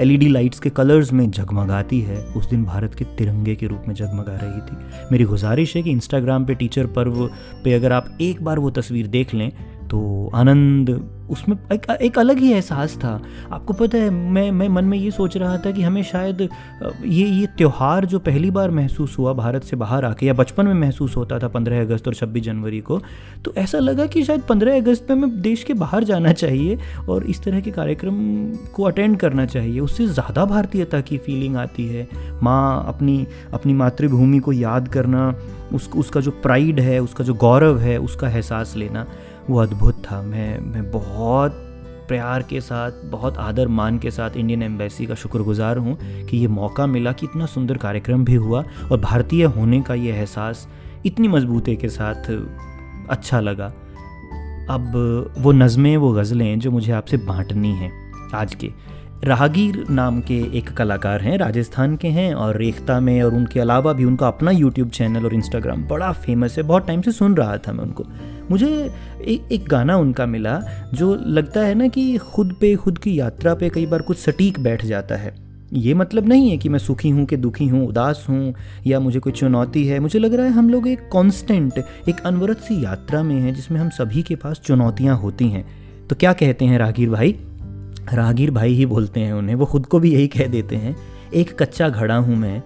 एलईडी 0.00 0.28
लाइट्स 0.28 0.60
के 0.60 0.70
कलर्स 0.70 1.12
में 1.12 1.30
जगमगाती 1.30 2.00
है, 2.00 2.24
उस 2.24 2.50
दिन 2.50 2.64
भारत 2.64 2.94
के 2.94 3.04
तिरंगे 3.04 3.54
के 3.54 3.66
रूप 3.66 3.82
में 3.88 3.94
जगमगा 3.94 4.38
रही 4.42 4.60
थी। 4.60 5.08
मेरी 5.12 5.24
गुजारिश 5.24 5.76
है 5.76 5.82
कि 5.82 5.90
इंस्टाग्राम 5.90 6.44
पे 6.44 6.54
टीचर 6.54 6.86
पर्व 6.86 7.30
पे 7.64 7.72
अगर 7.72 7.92
आप 7.92 8.18
एक 8.20 8.42
बार 8.44 8.58
वो 8.58 8.70
तस्वीर 8.70 9.06
देख 9.06 9.34
लें 9.34 9.52
तो 9.90 10.30
आनंद 10.34 10.90
उसमें 11.30 11.56
एक, 11.72 11.86
एक 11.92 12.18
अलग 12.18 12.38
ही 12.38 12.52
एहसास 12.52 12.96
था। 12.96 13.10
आपको 13.52 13.72
पता 13.74 13.98
है 13.98 14.10
मैं 14.10 14.50
मैं 14.50 14.68
मन 14.68 14.84
में 14.84 14.96
ये 14.98 15.10
सोच 15.10 15.36
रहा 15.36 15.56
था 15.58 15.70
कि 15.70 15.82
हमें 15.82 16.02
शायद 16.02 16.40
ये 16.40 17.26
ये 17.26 17.46
त्यौहार 17.58 18.04
जो 18.04 18.18
पहली 18.18 18.50
बार 18.50 18.70
महसूस 18.70 19.18
हुआ 19.18 19.32
भारत 19.32 19.64
से 19.64 19.76
बाहर 19.76 20.04
आके 20.04 20.26
या 20.26 20.34
बचपन 20.34 20.66
में 20.66 20.74
महसूस 20.76 21.16
होता 21.16 21.38
था 21.38 21.48
पंद्रह 21.48 21.80
अगस्त 21.80 22.08
और 22.08 22.14
छब्बीस 22.14 22.44
जनवरी 22.44 22.80
को 22.80 23.00
तो 23.44 23.52
ऐसा 23.56 23.78
लगा 23.78 24.06
कि 24.06 24.22
शायद 24.24 24.42
पंद्रह 24.48 24.76
अगस्त 24.76 25.10
में 25.10 25.16
हमें 25.16 25.40
देश 25.42 25.64
के 25.64 25.74
बाहर 25.74 26.04
जाना 26.04 26.32
चाहिए 26.34 26.78
और 27.08 27.24
इस 27.26 27.42
तरह 27.42 27.60
के 27.60 27.70
कार्यक्रम 27.70 28.16
को 28.74 28.82
अटेंड 28.82 29.16
करना 29.16 29.46
चाहिए। 29.46 29.80
उससे 29.80 30.06
ज़्यादा 30.08 30.44
भारतीयता 30.46 31.00
की 31.00 31.18
फीलिंग 31.18 31.56
आती 31.56 31.86
है। 31.86 32.08
माँ 32.42 32.84
अपनी 32.88 33.26
अपनी 33.52 33.72
मातृभूमि 33.74 34.38
को 34.38 34.52
याद 34.54 34.88
करना 34.88 35.34
उस 35.74 35.88
उसका 35.96 36.20
जो 36.20 36.30
प्राइड 36.42 36.78
है 36.80 36.98
उसका 36.98 37.24
जो 37.24 37.34
गौरव 37.36 37.78
है 37.78 37.98
उसका 38.00 38.28
एहसास 38.28 38.74
लेना। 38.76 39.06
वो 39.50 39.58
अद्भुत 39.58 40.02
था। 40.04 40.20
मैं 40.22 40.58
मैं 40.60 40.90
बहुत 40.90 41.52
प्यार 42.08 42.42
के 42.42 42.60
साथ, 42.60 42.92
बहुत 43.04 43.38
आदर 43.38 43.68
मान 43.68 43.98
के 43.98 44.10
साथ 44.10 44.36
इंडियन 44.36 44.62
एम्बेसी 44.62 45.06
का 45.06 45.14
शुक्रगुजार 45.14 45.76
हूँ 45.76 45.96
कि 46.26 46.36
ये 46.36 46.46
मौका 46.46 46.86
मिला 46.86 47.12
कि 47.12 47.26
इतना 47.26 47.46
सुंदर 47.46 47.76
कार्यक्रम 47.76 48.24
भी 48.24 48.34
हुआ 48.34 48.62
और 48.92 49.00
भारतीय 49.00 49.44
होने 49.44 49.80
का 49.82 49.94
ये 49.94 50.12
एहसास 50.12 50.68
इतनी 51.06 51.28
मजबूती 51.28 51.76
के 51.76 51.88
साथ 51.88 52.30
अच्छा 53.10 53.40
लगा। 53.40 53.72
अब 54.70 55.34
वो 55.38 55.52
नज़में, 55.52 55.96
वो 55.96 56.12
गज़लें 56.12 56.58
जो 56.58 56.70
मुझे 56.70 56.92
आपसे 56.92 57.16
बांटनी 57.16 57.72
हैं 57.72 57.92
आज 58.34 58.54
के। 58.54 58.70
राहगीर 59.24 59.84
नाम 59.90 60.20
के 60.20 60.38
एक 60.58 60.68
कलाकार 60.68 61.20
हैं, 61.20 61.38
राजस्थान 61.38 61.96
के 61.96 62.08
हैं 62.08 62.34
और 62.34 62.56
रेख्ता 62.56 63.00
में 63.00 63.22
और 63.22 63.34
उनके 63.34 63.60
अलावा 63.60 63.92
भी 63.92 64.04
उनका 64.04 64.28
अपना 64.28 64.50
यूट्यूब 64.50 64.90
चैनल 64.90 65.24
और 65.24 65.34
इंस्टाग्राम 65.34 65.82
बड़ा 65.84 66.12
फ़ेमस 66.12 66.56
है। 66.58 66.62
बहुत 66.62 66.86
टाइम 66.86 67.00
से 67.02 67.12
सुन 67.12 67.34
रहा 67.34 67.56
था 67.58 67.72
मैं 67.72 67.84
उनको। 67.84 68.04
मुझे 68.50 68.90
एक 69.20 69.52
एक 69.52 69.68
गाना 69.68 69.96
उनका 69.96 70.26
मिला, 70.26 70.60
जो 70.94 71.14
लगता 71.26 71.60
है 71.60 71.74
ना 71.74 71.88
कि 71.88 72.16
खुद 72.16 72.54
पे, 72.60 72.74
खुद 72.76 72.98
की 72.98 73.18
यात्रा 73.20 73.54
पे 73.54 73.68
कई 73.68 73.86
बार 73.86 74.02
कुछ 74.02 74.18
सटीक 74.18 74.60
बैठ 74.60 74.84
जाता 74.84 75.16
है। 75.16 75.34
ये 75.72 75.94
मतलब 75.94 76.28
नहीं 76.28 76.50
है 76.50 76.56
कि 76.56 76.68
मैं 76.68 76.78
सुखी 76.78 77.08
हूँ 77.08 77.24
कि 77.26 77.36
दुखी 77.36 77.66
हूँ, 77.66 77.86
उदास 77.88 78.24
हूँ, 78.28 78.54
या 78.86 79.00
मुझे 79.00 79.18
कोई 79.18 79.32
चुनौती 79.32 79.86
है। 79.86 79.98
मुझे 80.00 80.18
लग 80.18 80.34
रहा 80.34 80.46
है 80.46 80.52
हम 80.52 80.70
लोग 80.70 80.88
एक 80.88 81.00
कांस्टेंट 81.12 81.78
एक 82.08 82.20
अनवरत 82.20 82.58
सी 82.58 82.84
यात्रा 82.84 83.22
में 83.22 83.34
हैं, 83.34 83.54
जिसमें 83.54 83.80
हम 83.80 83.88
सभी 83.88 84.22
के 84.22 84.34
पास 84.34 84.60
चुनौतियाँ 84.64 85.16
होती 85.16 85.48
हैं। 85.48 85.64
तो 86.08 86.16
क्या 86.16 86.32
कहते 86.32 86.64
हैं 86.64 86.78
राहगीर 86.78 87.10
भाई? 87.10 87.36
राहगीर 88.14 88.50
भाई 88.50 88.72
ही 88.74 88.86
बोलते 88.86 89.20
हैं 89.20 89.32
उन्हें, 89.32 89.54
वो 89.54 89.66
खुद 89.66 89.86
को 89.86 89.98
भी 89.98 90.12
यही 90.12 90.28
कह 90.28 90.46
देते 90.46 90.76
हैं, 90.76 90.96
एक 91.34 91.62
कच्चा 91.62 91.88
घड़ा 91.88 92.16
हूँ 92.16 92.36
मैं 92.36 92.62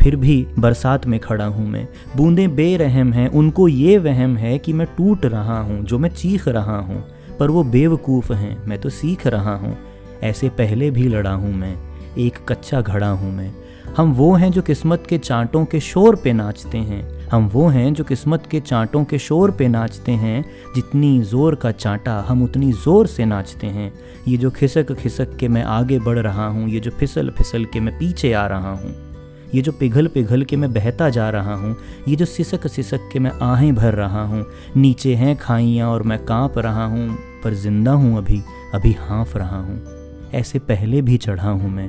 फिर 0.00 0.16
भी 0.16 0.46
बरसात 0.58 1.06
में 1.06 1.18
खड़ा 1.20 1.44
हूँ 1.44 1.66
मैं। 1.68 1.86
बूंदें 2.16 2.54
बेरहम 2.56 3.12
हैं, 3.12 3.28
उनको 3.28 3.68
ये 3.68 3.96
वहम 3.98 4.36
है 4.36 4.58
कि 4.58 4.72
मैं 4.72 4.86
टूट 4.96 5.26
रहा 5.26 5.60
हूँ, 5.60 5.82
जो 5.84 5.98
मैं 5.98 6.10
चीख 6.10 6.48
रहा 6.48 6.78
हूँ, 6.78 7.04
पर 7.38 7.50
वो 7.50 7.64
बेवकूफ़ 7.64 8.32
हैं, 8.32 8.56
मैं 8.66 8.78
तो 8.80 8.90
सीख 8.90 9.26
रहा 9.26 9.54
हूँ। 9.54 9.76
ऐसे 10.22 10.48
पहले 10.48 10.90
भी 10.90 11.08
लड़ा 11.08 11.32
हूँ 11.32 11.52
मैं, 11.54 11.76
एक 12.18 12.38
कच्चा 12.48 12.80
घड़ा 12.80 13.08
हूँ 13.08 13.32
मैं। 13.32 13.50
हम 13.96 14.12
वो 14.12 14.32
हैं 14.34 14.50
जो 14.52 14.62
किस्मत 14.62 15.06
के 15.08 15.18
चांटों 15.18 15.64
के 15.64 15.80
शोर 15.80 16.16
पे 16.16 16.32
नाचते 16.32 16.78
हैं। 16.78 17.28
हम 17.28 17.48
वो 17.48 17.66
हैं 17.68 17.92
जो 17.94 18.04
किस्मत 18.04 18.46
के 18.50 18.60
चांटों 18.60 19.04
के 19.04 19.18
शोर 19.18 19.50
पे 19.50 19.68
नाचते 19.68 20.12
हैं। 20.12 20.44
जितनी 20.74 21.20
ज़ोर 21.22 21.54
का 21.54 21.70
चांटा 21.72 22.18
हम 22.28 22.42
उतनी 22.42 22.72
ज़ोर 22.74 23.06
से 23.06 23.24
नाचते 23.24 23.66
हैं। 23.66 23.92
ये 24.28 24.36
जो 24.36 24.50
खिसक 24.50 24.92
खिसक 24.92 25.36
के 25.36 25.48
मैं 25.48 25.62
आगे 25.64 25.98
बढ़ 25.98 26.18
रहा 26.18 26.46
हूँ, 26.46 26.68
ये 26.68 26.80
जो 26.80 26.90
फिसल 26.90 27.30
फिसल 27.30 27.64
के 27.64 27.80
मैं 27.80 27.98
पीछे 27.98 28.32
आ 28.32 28.46
रहा 28.46 28.72
हूँ। 28.72 29.09
ये 29.54 29.62
जो 29.62 29.72
पिघल 29.72 30.06
पिघल 30.06 30.42
के 30.42 30.56
मैं 30.56 30.72
बहता 30.72 31.08
जा 31.10 31.28
रहा 31.30 31.54
हूँ, 31.54 31.76
ये 32.08 32.16
जो 32.16 32.24
सिसक 32.24 32.66
सिसक 32.66 33.08
के 33.12 33.18
मैं 33.18 33.32
आहें 33.42 33.74
भर 33.74 33.94
रहा 33.94 34.22
हूँ, 34.24 34.44
नीचे 34.76 35.14
हैं 35.14 35.36
खाइयाँ 35.36 35.90
और 35.90 36.02
मैं 36.02 36.24
काँप 36.24 36.58
रहा 36.58 36.84
हूँ, 36.84 37.08
पर 37.44 37.54
ज़िंदा 37.54 37.92
हूँ 37.92 38.16
अभी 38.18 38.40
अभी 38.74 38.92
हाँफ 39.00 39.36
रहा 39.36 39.58
हूँ। 39.58 40.30
ऐसे 40.34 40.58
पहले 40.58 41.02
भी 41.02 41.16
चढ़ा 41.16 41.50
हूँ 41.50 41.70
मैं, 41.70 41.88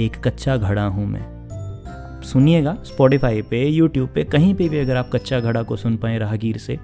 एक 0.00 0.16
कच्चा 0.24 0.56
घड़ा 0.56 0.84
हूँ 0.86 1.06
मैं। 1.06 2.22
सुनिएगा 2.24 2.76
स्पॉटिफाई 2.84 3.42
पे 3.42 3.64
यूट्यूब 3.66 4.08
पे, 4.14 4.24
कहीं 4.24 4.54
पे 4.54 4.68
भी 4.68 4.78
अगर 4.78 4.96
आप 4.96 5.10
कच्चा 5.14 5.40
घड़ा 5.40 5.62
को 5.62 5.76
सुन 5.76 5.96
पाए 5.96 6.18
राहगीर 6.18 6.58
से 6.58 6.78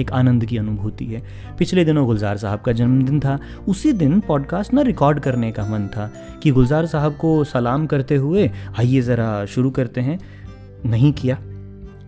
एक 0.00 0.12
आनंद 0.12 0.44
की 0.44 0.56
अनुभूति 0.56 1.04
है। 1.04 1.22
पिछले 1.58 1.84
दिनों 1.84 2.06
गुलजार 2.06 2.36
साहब 2.36 2.60
का 2.60 2.72
जन्मदिन 2.72 3.20
था। 3.20 3.38
उसी 3.68 3.92
दिन 3.92 4.20
पॉडकास्ट 4.20 4.74
ना 4.74 4.82
रिकॉर्ड 4.82 5.20
करने 5.20 5.52
का 5.52 5.62
मन 5.62 5.88
था 5.88 6.12
कि 6.42 6.50
गुलजार 6.50 6.86
साहब 6.86 7.16
को 7.16 7.44
सलाम 7.44 7.86
करते 7.86 8.16
हुए 8.16 8.50
आइए 8.78 9.00
ज़रा 9.00 9.46
शुरू 9.46 9.70
करते 9.70 10.00
हैं। 10.00 10.20
नहीं 10.86 11.12
किया। 11.12 11.38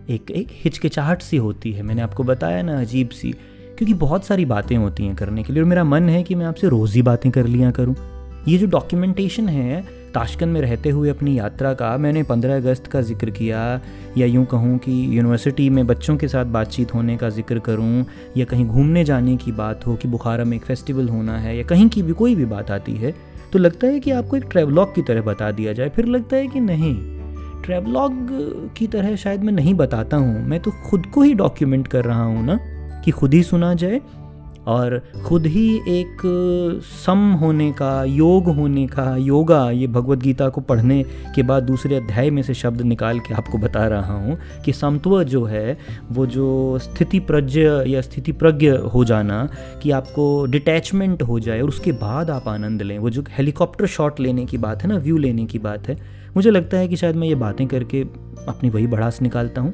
एक 0.09 0.31
एक 0.31 0.47
हिचकिचाहट 0.51 1.21
सी 1.21 1.37
होती 1.37 1.71
है। 1.71 1.83
मैंने 1.83 2.01
आपको 2.01 2.23
बताया 2.23 2.61
ना, 2.61 2.81
अजीब 2.81 3.09
सी। 3.09 3.31
क्योंकि 3.77 3.93
बहुत 3.93 4.25
सारी 4.25 4.45
बातें 4.45 4.77
होती 4.77 5.05
हैं 5.05 5.15
करने 5.15 5.43
के 5.43 5.53
लिए 5.53 5.63
और 5.63 5.69
मेरा 5.69 5.83
मन 5.83 6.09
है 6.09 6.23
कि 6.23 6.35
मैं 6.35 6.45
आपसे 6.45 6.67
रोज़ 6.67 6.95
ही 6.95 7.01
बातें 7.01 7.31
कर 7.31 7.45
लिया 7.47 7.71
करूँ। 7.71 7.95
ये 8.47 8.57
जो 8.57 8.67
डॉक्यूमेंटेशन 8.67 9.49
है 9.49 9.83
ताशकंद 10.15 10.53
में 10.53 10.59
रहते 10.61 10.89
हुए 10.89 11.09
अपनी 11.09 11.37
यात्रा 11.37 11.73
का 11.73 11.95
मैंने 11.97 12.23
15 12.23 12.55
अगस्त 12.55 12.87
का 12.87 13.01
ज़िक्र 13.01 13.29
किया, 13.31 13.81
या 14.17 14.25
यूँ 14.27 14.45
कहूँ 14.45 14.77
कि 14.77 14.91
यूनिवर्सिटी 15.17 15.69
में 15.69 15.85
बच्चों 15.87 16.15
के 16.17 16.27
साथ 16.27 16.45
बातचीत 16.47 16.93
होने 16.93 17.17
का 17.17 17.29
ज़िक्र 17.29 17.59
करूँ, 17.59 18.05
या 18.37 18.45
कहीं 18.45 18.65
घूमने 18.65 19.03
जाने 19.03 19.35
की 19.37 19.51
बात 19.53 19.85
हो 19.87 19.95
कि 19.95 20.07
बुखारा 20.07 20.43
में 20.43 20.55
एक 20.57 20.65
फेस्टिवल 20.65 21.09
होना 21.09 21.37
है, 21.37 21.57
या 21.57 21.63
कहीं 21.63 21.89
की 21.89 22.01
भी 22.01 22.13
कोई 22.13 22.35
भी 22.35 22.45
बात 22.47 22.71
आती 22.71 22.95
है 22.95 23.13
तो 23.53 23.59
लगता 23.59 23.87
है 23.87 23.99
कि 23.99 24.11
आपको 24.11 24.37
एक 24.37 24.43
ट्रेवलॉग 24.51 24.95
की 24.95 25.01
तरह 25.01 25.21
बता 25.23 25.51
दिया 25.51 25.73
जाए। 25.73 25.89
फिर 25.89 26.05
लगता 26.07 26.35
है 26.35 26.47
कि 26.47 26.59
नहीं 26.61 26.95
ट्रेवलॉग 27.63 28.11
की 28.77 28.87
तरह 28.87 29.15
शायद 29.15 29.43
मैं 29.43 29.53
नहीं 29.53 29.73
बताता 29.75 30.17
हूँ, 30.17 30.43
मैं 30.43 30.59
तो 30.59 30.71
खुद 30.85 31.05
को 31.05 31.21
ही 31.21 31.33
डॉक्यूमेंट 31.35 31.87
कर 31.87 32.05
रहा 32.05 32.23
हूँ 32.23 32.45
ना, 32.45 32.59
कि 33.05 33.11
खुद 33.11 33.33
ही 33.33 33.41
सुना 33.43 33.73
जाए 33.73 34.01
और 34.67 35.01
खुद 35.25 35.45
ही 35.45 35.67
एक 35.87 36.21
सम 37.05 37.31
होने 37.31 37.71
का, 37.71 38.03
योग 38.03 38.47
होने 38.47 38.87
का 38.87 39.15
योगा, 39.15 39.69
ये 39.71 39.87
भगवत 39.87 40.19
गीता 40.19 40.49
को 40.49 40.61
पढ़ने 40.61 41.03
के 41.35 41.43
बाद 41.43 41.63
दूसरे 41.63 41.95
अध्याय 41.95 42.29
में 42.29 42.41
से 42.43 42.53
शब्द 42.53 42.81
निकाल 42.81 43.19
के 43.19 43.33
आपको 43.33 43.57
बता 43.57 43.87
रहा 43.87 44.13
हूँ 44.13 44.37
कि 44.65 44.73
समत्व 44.73 45.23
जो 45.23 45.43
है, 45.43 45.77
वो 46.11 46.25
जो 46.25 46.79
स्थिति 46.79 47.19
प्रज्ञ 47.19 47.61
या 47.87 48.01
स्थिति 48.01 48.31
प्रज्ञ 48.31 48.69
हो 48.93 49.03
जाना, 49.05 49.47
कि 49.83 49.91
आपको 49.91 50.45
डिटैचमेंट 50.45 51.21
हो 51.21 51.39
जाए 51.39 51.61
और 51.61 51.67
उसके 51.67 51.91
बाद 51.91 52.29
आप 52.29 52.47
आनंद 52.47 52.81
लें। 52.81 52.97
वो 52.99 53.09
जो 53.09 53.23
हेलीकॉप्टर 53.29 53.85
शॉट 53.85 54.19
लेने 54.19 54.45
की 54.45 54.57
बात 54.57 54.83
है 54.83 54.89
ना 54.89 54.97
व्यू 54.97 55.17
लेने 55.17 55.45
की 55.45 55.59
बात 55.59 55.87
है, 55.87 55.97
मुझे 56.35 56.51
लगता 56.51 56.77
है 56.77 56.87
कि 56.87 56.95
शायद 56.95 57.15
मैं 57.15 57.27
ये 57.27 57.35
बातें 57.35 57.67
करके 57.67 58.01
अपनी 58.47 58.69
वही 58.69 58.87
बढ़ास 58.87 59.21
निकालता 59.21 59.61
हूँ। 59.61 59.73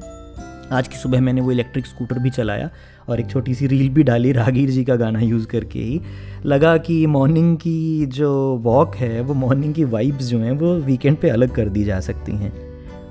आज 0.71 0.87
की 0.87 0.95
सुबह 0.95 1.21
मैंने 1.21 1.41
वो 1.41 1.51
इलेक्ट्रिक 1.51 1.85
स्कूटर 1.85 2.19
भी 2.19 2.29
चलाया 2.29 2.69
और 3.11 3.19
एक 3.19 3.27
छोटी 3.27 3.55
सी 3.55 3.67
रील 3.67 3.89
भी 3.89 4.03
डाली 4.03 4.31
रागीर 4.31 4.69
जी 4.69 4.83
का 4.83 4.95
गाना 4.95 5.19
यूज़ 5.19 5.47
करके 5.47 5.79
ही। 5.79 6.01
लगा 6.45 6.77
कि 6.77 7.05
मॉर्निंग 7.05 7.57
की 7.57 8.05
जो 8.05 8.59
वॉक 8.61 8.95
है, 8.95 9.21
वो 9.21 9.33
मॉर्निंग 9.33 9.73
की 9.73 9.83
वाइब्स 9.83 10.23
जो 10.23 10.39
हैं, 10.39 10.51
वो 10.51 10.75
वीकेंड 10.75 11.17
पे 11.17 11.29
अलग 11.29 11.49
कर 11.49 11.69
दी 11.69 11.83
जा 11.83 11.99
सकती 11.99 12.31
हैं। 12.31 12.53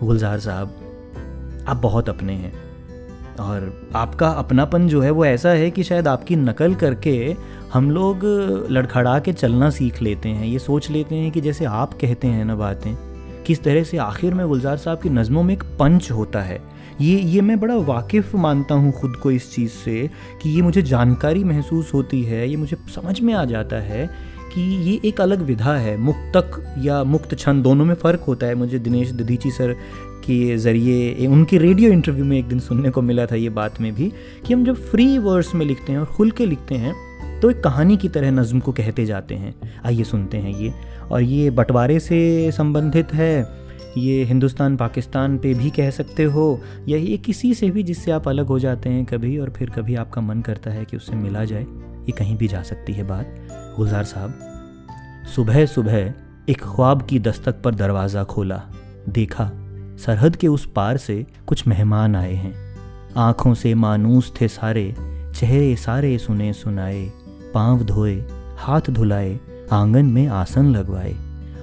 गुलजार 0.03 0.39
साहब, 0.39 0.75
आप 1.69 1.77
बहुत 1.77 2.09
अपने 2.09 2.33
हैं। 2.33 2.53
और 3.41 3.91
आपका 3.95 4.29
अपनापन 4.29 4.89
जो 4.89 5.01
है, 5.01 5.11
वो 5.11 5.25
ऐसा 5.25 5.49
है 5.49 5.71
कि 5.71 5.83
शायद 5.83 6.09
आपकी 6.09 6.37
नकल 6.37 6.75
करके 6.75 7.35
हम 7.73 7.91
लोग 7.91 8.21
लड़खड़ा 8.71 9.19
के 9.19 9.33
चलना 9.33 9.71
सीख 9.71 10.03
लेते 10.03 10.29
हैं। 10.29 10.47
ये 10.47 10.59
सोच 10.59 10.91
लेते 10.91 11.15
हैं 11.15 11.31
कि 11.31 11.41
जैसे 11.41 11.65
आप 11.65 11.95
कहते 11.95 12.29
हैं 12.29 12.45
ना 12.45 12.55
बातें, 12.55 12.97
किस 13.47 13.63
तरह 13.63 13.83
से 13.83 13.97
आखिर 13.97 14.35
में 14.35 14.49
गुलजार 14.49 14.77
साहब 14.77 14.99
की 14.99 15.09
नज़मों 15.09 15.43
में 15.43 15.55
एक 15.55 15.63
पंच 15.63 16.11
होता 16.11 16.41
है। 16.41 16.80
ये 17.01 17.19
ये 17.21 17.41
मैं 17.41 17.59
बड़ा 17.61 17.77
वाकिफ़ 17.77 18.37
मानता 18.37 18.75
हूँ 18.75 18.93
खुद 18.93 19.17
को 19.17 19.31
इस 19.31 19.55
चीज़ 19.55 19.71
से 19.71 20.11
कि 20.43 20.51
ये 20.51 20.63
मुझे 20.63 20.83
जानकारी 20.83 21.45
महसूस 21.45 21.93
होती 21.95 22.23
है, 22.23 22.49
ये 22.49 22.57
मुझे 22.57 22.77
समझ 22.95 23.21
में 23.21 23.33
आ 23.35 23.45
जाता 23.45 23.77
है 23.77 24.07
कि 24.55 24.61
ये 24.85 25.01
एक 25.09 25.21
अलग 25.21 25.43
विधा 25.43 25.75
है। 25.75 25.97
मुक्तक 25.97 26.63
या 26.79 27.03
मुक्त 27.05 27.35
छंद 27.35 27.63
दोनों 27.65 27.85
में 27.85 27.95
फ़र्क 27.95 28.21
होता 28.21 28.47
है। 28.47 28.55
मुझे 28.55 28.79
दिनेश 28.79 29.13
दधीची 29.13 29.51
सर 29.51 29.73
के 30.25 30.57
ज़रिए 30.57 31.27
उनके 31.27 31.59
रेडियो 31.59 31.91
इंटरव्यू 31.93 32.25
में 32.25 32.39
एक 32.39 32.49
दिन 32.49 32.59
सुनने 32.61 32.91
को 32.91 33.03
मिला 33.03 33.27
था 33.27 33.37
ये 33.37 33.49
बात 33.51 33.81
में 33.81 33.95
भी 33.95 34.13
कि 34.47 34.55
हम 34.55 34.65
जब 34.65 34.77
फ्री 34.91 35.19
वर्ड्स 35.19 35.55
में 35.55 35.65
लिखते 35.67 35.93
हैं 35.93 35.99
और 35.99 36.07
खुल 36.07 36.31
के 36.31 36.47
लिखते 36.47 36.75
हैं 36.75 36.95
तो 37.41 37.51
एक 37.51 37.63
कहानी 37.65 37.97
की 37.97 38.09
तरह 38.09 38.31
नज़म 38.31 38.61
को 38.61 38.73
कहते 38.73 39.07
जाते 39.07 39.35
हैं। 39.35 39.55
आइए 39.87 40.05
सुनते 40.05 40.39
हैं 40.39 40.59
ये। 40.59 40.73
और 41.11 41.23
ये 41.23 41.51
बंटवारे 41.51 41.99
से 42.01 42.51
संबंधित 42.53 43.15
है 43.15 43.60
ये 43.99 44.25
हिंदुस्तान 44.25 44.77
पाकिस्तान 44.77 45.39
पे 45.39 45.55
भी 45.55 45.71
कह 45.71 45.91
सकते 45.91 46.25
हो, 46.25 46.61
या 46.89 46.99
ये 46.99 47.17
किसी 47.17 47.55
से 47.55 47.71
भी 47.71 47.83
जिससे 47.83 48.11
आप 48.11 48.29
अलग 48.29 48.47
हो 48.47 48.59
जाते 48.59 48.89
हैं 48.89 49.05
कभी, 49.05 49.39
और 49.39 49.51
फिर 49.51 49.71
कभी 49.71 49.95
आपका 49.95 50.21
मन 50.21 50.41
करता 50.41 50.71
है 50.71 50.85
कि 50.85 50.97
उससे 50.97 51.17
मिला 51.17 51.45
जाए, 51.45 51.63
ये 51.63 52.13
कहीं 52.13 52.37
भी 52.37 52.49
जा 52.49 52.63
सकती 52.63 52.93
है 52.93 53.03
बात। 53.03 53.35
गुलजार 53.77 54.05
साहब, 54.05 54.39
सुबह 55.35 55.67
सुबह 55.67 56.13
एक 56.49 56.63
ख्वाब 56.63 57.03
की 57.03 57.19
दस्तक 57.19 57.63
पर 57.63 57.75
दरवाज़ा 57.75 58.25
खोला। 58.25 58.63
देखा, 59.09 59.51
सरहद 59.97 60.37
के 60.37 60.49
उस 60.49 60.67
पार 60.67 60.97
से 60.97 61.27
कुछ 61.47 61.67
मेहमान 61.67 62.17
आए 62.17 62.35
हैं। 62.35 62.55
आँखों 63.17 63.55
से 63.55 63.75
मानूस 63.75 64.33
थे 64.41 64.49
सारे, 64.49 64.95
चेहरे 65.37 65.75
सारे 65.77 66.19
सुने 66.19 66.53
सुनाए। 66.53 67.11
पाँव 67.55 67.83
धोए, 67.85 68.15
हाथ 68.59 68.91
धुलाए, 68.91 69.39
आँगन 69.73 70.07
में 70.07 70.27
आसन 70.27 70.71
लगवाए। 70.71 71.15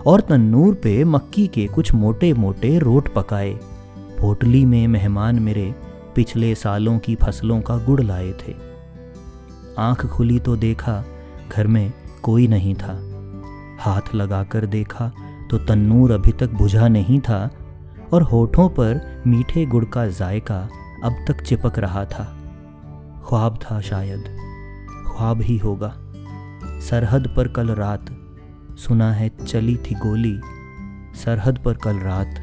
और 0.06 0.22
तन्नूर 0.22 0.74
पे 0.74 1.04
मक्की 1.04 1.48
के 1.48 1.68
कुछ 1.68 1.94
मोटे 1.94 2.34
मोटे 2.34 2.80
रोट 2.80 3.14
पकाए। 3.14 3.60
पोटली 4.22 4.66
में 4.66 4.88
मेहमान 4.88 5.40
मेरे 5.40 5.76
पिछले 6.16 6.56
सालों 6.56 7.00
की 7.00 7.16
फ़सलों 7.16 7.62
का 7.62 7.78
गुड़ 7.78 8.02
लाए 8.02 8.32
थे। 8.32 8.56
आँख 9.80 10.06
खुली 10.06 10.40
तो 10.40 10.56
देखा, 10.56 11.04
घर 11.52 11.68
में 11.68 11.94
कोई 12.22 12.48
नहीं 12.48 12.76
था। 12.76 13.04
हाथ 13.80 14.16
लगाकर 14.16 14.66
देखा 14.66 15.12
तो 15.52 15.58
तन्नूर 15.58 16.12
अभी 16.12 16.32
तक 16.32 16.50
बुझा 16.50 16.88
नहीं 16.88 17.20
था 17.20 17.52
और 18.14 18.22
होठों 18.22 18.70
पर 18.70 19.24
मीठे 19.28 19.66
गुड़ 19.66 19.86
का 19.86 20.08
जायका 20.08 20.70
अब 21.04 21.16
तक 21.28 21.42
चिपक 21.42 21.80
रहा 21.80 22.06
था। 22.06 22.38
ख्वाब 23.30 23.60
था 23.64 23.82
शायद। 23.82 24.24
ख्वाब 25.08 25.42
ही 25.42 25.58
होगा। 25.58 25.94
सरहद 26.80 27.34
पर 27.38 27.48
कल 27.48 27.68
रात 27.68 28.06
सुना 28.78 29.12
है 29.14 29.30
चली 29.40 29.76
थी 29.86 29.96
गोली। 29.96 30.40
सरहद 31.16 31.58
पर 31.58 31.74
कल 31.74 32.00
रात 32.00 32.36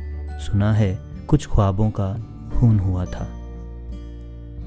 सुना 0.42 0.72
है 0.72 0.96
कुछ 1.28 1.46
ख्वाबों 1.46 1.90
का 1.90 2.12
खून 2.52 2.78
हुआ 2.78 3.04
था। 3.04 3.28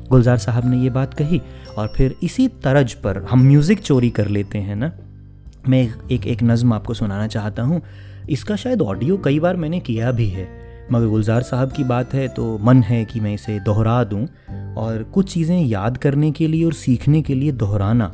गुलजार 0.10 0.38
साहब 0.38 0.66
ने 0.66 0.78
ये 0.78 0.90
बात 0.90 1.14
कही 1.14 1.42
और 1.78 1.88
फिर 1.88 2.16
इसी 2.24 2.48
तरज 2.64 2.94
पर 2.94 3.18
हम 3.24 3.44
म्यूज़िक 3.44 3.80
चोरी 3.80 4.10
कर 4.10 4.28
लेते 4.28 4.58
हैं 4.58 4.76
ना? 4.76 4.92
मैं 5.70 5.82
एक 6.12 6.28
एक 6.28 6.44
नज़म 6.44 6.74
आपको 6.74 6.94
सुनाना 6.94 7.28
चाहता 7.28 7.64
हूँ। 7.64 7.82
इसका 8.30 8.56
शायद 8.56 8.82
ऑडियो 8.82 9.18
कई 9.18 9.40
बार 9.40 9.56
मैंने 9.56 9.80
किया 9.80 10.12
भी 10.12 10.28
है, 10.30 10.48
मगर 10.92 11.08
गुलजार 11.08 11.42
साहब 11.44 11.72
की 11.72 11.84
बात 11.84 12.14
है 12.14 12.28
तो 12.28 12.58
मन 12.58 12.82
है 12.84 13.04
कि 13.06 13.20
मैं 13.20 13.34
इसे 13.34 13.60
दोहरा 13.60 14.04
दूँ 14.04 14.26
और 14.78 15.04
कुछ 15.14 15.34
चीज़ें 15.34 15.60
याद 15.60 15.98
करने 15.98 16.32
के 16.32 16.48
लिए 16.48 16.66
और 16.66 16.74
सीखने 16.74 17.22
के 17.22 17.36
लिए 17.36 17.52
दोहराना, 17.54 18.08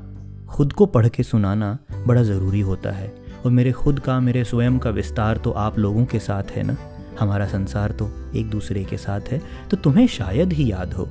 खुद 0.50 0.74
को 0.74 0.86
पढ़ 0.86 1.08
के 1.08 1.24
सुनाना 1.24 1.78
बड़ा 2.08 2.24
ज़रूरी 2.24 2.62
होता 2.62 2.92
है। 2.92 3.23
और 3.46 3.52
मेरे 3.52 3.72
खुद 3.72 4.00
का, 4.00 4.20
मेरे 4.20 4.44
स्वयं 4.44 4.78
का 4.80 4.90
विस्तार 4.90 5.38
तो 5.38 5.52
आप 5.52 5.80
लोगों 5.80 6.06
के 6.06 6.20
साथ 6.20 6.52
है 6.52 6.64
ना? 6.64 6.78
हमारा 7.20 7.46
संसार 7.46 7.92
तो 7.92 8.10
एक 8.36 8.50
दूसरे 8.50 8.84
के 8.84 8.98
साथ 8.98 9.32
है। 9.32 9.42
तो 9.72 9.78
तुम्हें 9.78 10.08
शायद 10.08 10.54
ही 10.54 10.72
याद 10.72 10.94
हो, 10.94 11.08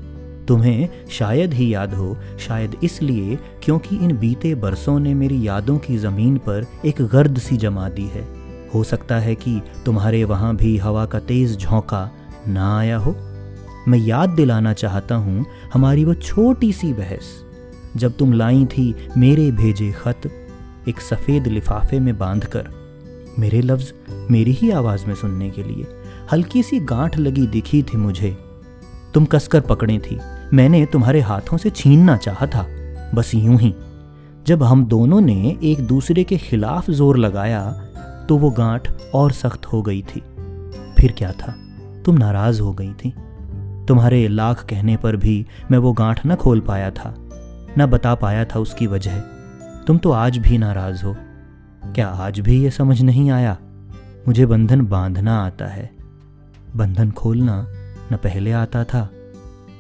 तुम्हें 0.49 0.89
शायद 1.11 1.53
ही 1.55 1.73
याद 1.75 1.95
हो, 1.95 2.17
शायद 2.39 2.77
इसलिए 2.85 3.39
क्योंकि 3.63 3.97
इन 3.97 4.17
बीते 4.19 4.55
बरसों 4.55 4.99
ने 5.01 5.15
मेरी 5.15 5.47
यादों 5.49 5.79
की 5.79 5.97
ज़मीन 5.99 6.37
पर 6.39 6.67
एक 6.85 7.03
गर्द 7.03 7.39
सी 7.39 7.57
जमा 7.57 7.89
दी 7.89 8.07
है। 8.07 8.27
हो 8.75 8.83
सकता 8.85 9.19
है 9.19 9.35
कि 9.35 9.61
तुम्हारे 9.87 10.25
वहाँ 10.25 10.55
भी 10.57 10.77
हवा 10.77 11.05
का 11.07 11.19
तेज़ 11.21 11.57
झोंका 11.57 12.11
ना 12.49 12.77
आया 12.79 12.97
हो। 12.97 13.15
मैं 13.89 13.99
याद 13.99 14.31
दिलाना 14.31 14.73
चाहता 14.73 15.15
हूँ, 15.15 15.45
हमारी 15.73 16.05
वो 16.05 16.15
छोटी 16.15 16.73
सी 16.73 16.93
बहस, 16.93 17.33
जब 17.97 18.17
तुम 18.17 18.33
लाई 18.33 18.65
थी 18.67 18.95
मेरे 19.17 19.51
भेजे 19.53 19.91
खत 19.93 20.31
एक 20.89 21.01
सफ़ेद 21.01 21.47
लिफाफे 21.47 22.01
में 22.01 22.17
बांधकर, 22.19 22.69
मेरे 23.39 23.61
लफ्ज़ 23.61 23.93
मेरी 24.31 24.53
ही 24.53 24.71
आवाज़ 24.71 25.07
में 25.07 25.15
सुनने 25.15 25.51
के 25.51 25.63
लिए, 25.63 25.87
हल्की 26.33 26.63
सी 26.63 26.79
गांठ 26.81 27.19
लगी 27.19 27.47
दिखी 27.47 27.83
थी 27.83 27.97
मुझे। 27.97 28.37
तुम 29.15 29.25
कसकर 29.25 29.61
पकड़े 29.61 29.99
थी, 30.01 30.19
मैंने 30.53 30.85
तुम्हारे 30.87 31.21
हाथों 31.21 31.57
से 31.57 31.71
छीनना 31.71 32.17
चाहा 32.17 32.47
था, 32.47 32.67
बस 33.15 33.35
यूँ 33.35 33.59
ही। 33.59 33.75
जब 34.47 34.63
हम 34.63 34.85
दोनों 34.87 35.21
ने 35.21 35.59
एक 35.63 35.81
दूसरे 35.81 36.25
के 36.25 36.37
खिलाफ 36.39 36.91
ज़ोर 36.91 37.17
लगाया 37.19 37.63
तो 38.29 38.37
वो 38.37 38.51
गांठ 38.51 38.89
और 39.15 39.33
सख्त 39.33 39.67
हो 39.67 39.83
गई 39.83 40.03
थी। 40.05 40.21
फिर 40.99 41.13
क्या 41.13 41.33
था? 41.33 41.55
तुम 42.05 42.17
नाराज़ 42.17 42.61
हो 42.61 42.73
गई 42.73 42.93
थी। 42.95 43.15
तुम्हारे 43.89 44.27
लाख 44.29 44.65
कहने 44.65 44.97
पर 44.97 45.17
भी 45.17 45.45
मैं 45.71 45.79
वो 45.79 45.93
गांठ 45.93 46.21
न 46.27 46.35
खोल 46.35 46.61
पाया 46.61 46.91
था, 46.91 47.15
न 47.79 47.87
बता 47.87 48.15
पाया 48.15 48.45
था 48.45 48.59
उसकी 48.59 48.87
वजह। 48.87 49.21
तुम 49.87 49.99
तो 49.99 50.11
आज 50.11 50.39
भी 50.39 50.59
नाराज़ 50.59 51.05
हो। 51.05 51.17
क्या 51.95 52.09
आज 52.09 52.41
भी 52.41 52.63
ये 52.63 52.71
समझ 52.71 53.01
नहीं 53.03 53.31
आया? 53.31 53.57
मुझे 54.29 54.47
बंधन 54.47 54.81
बांधना 54.81 55.37
आता 55.37 55.67
है। 55.67 55.91
बंधन 56.77 57.11
खोलना 57.11 57.67
न 58.13 58.17
पहले 58.17 58.53
आता 58.53 58.85
था, 58.85 59.11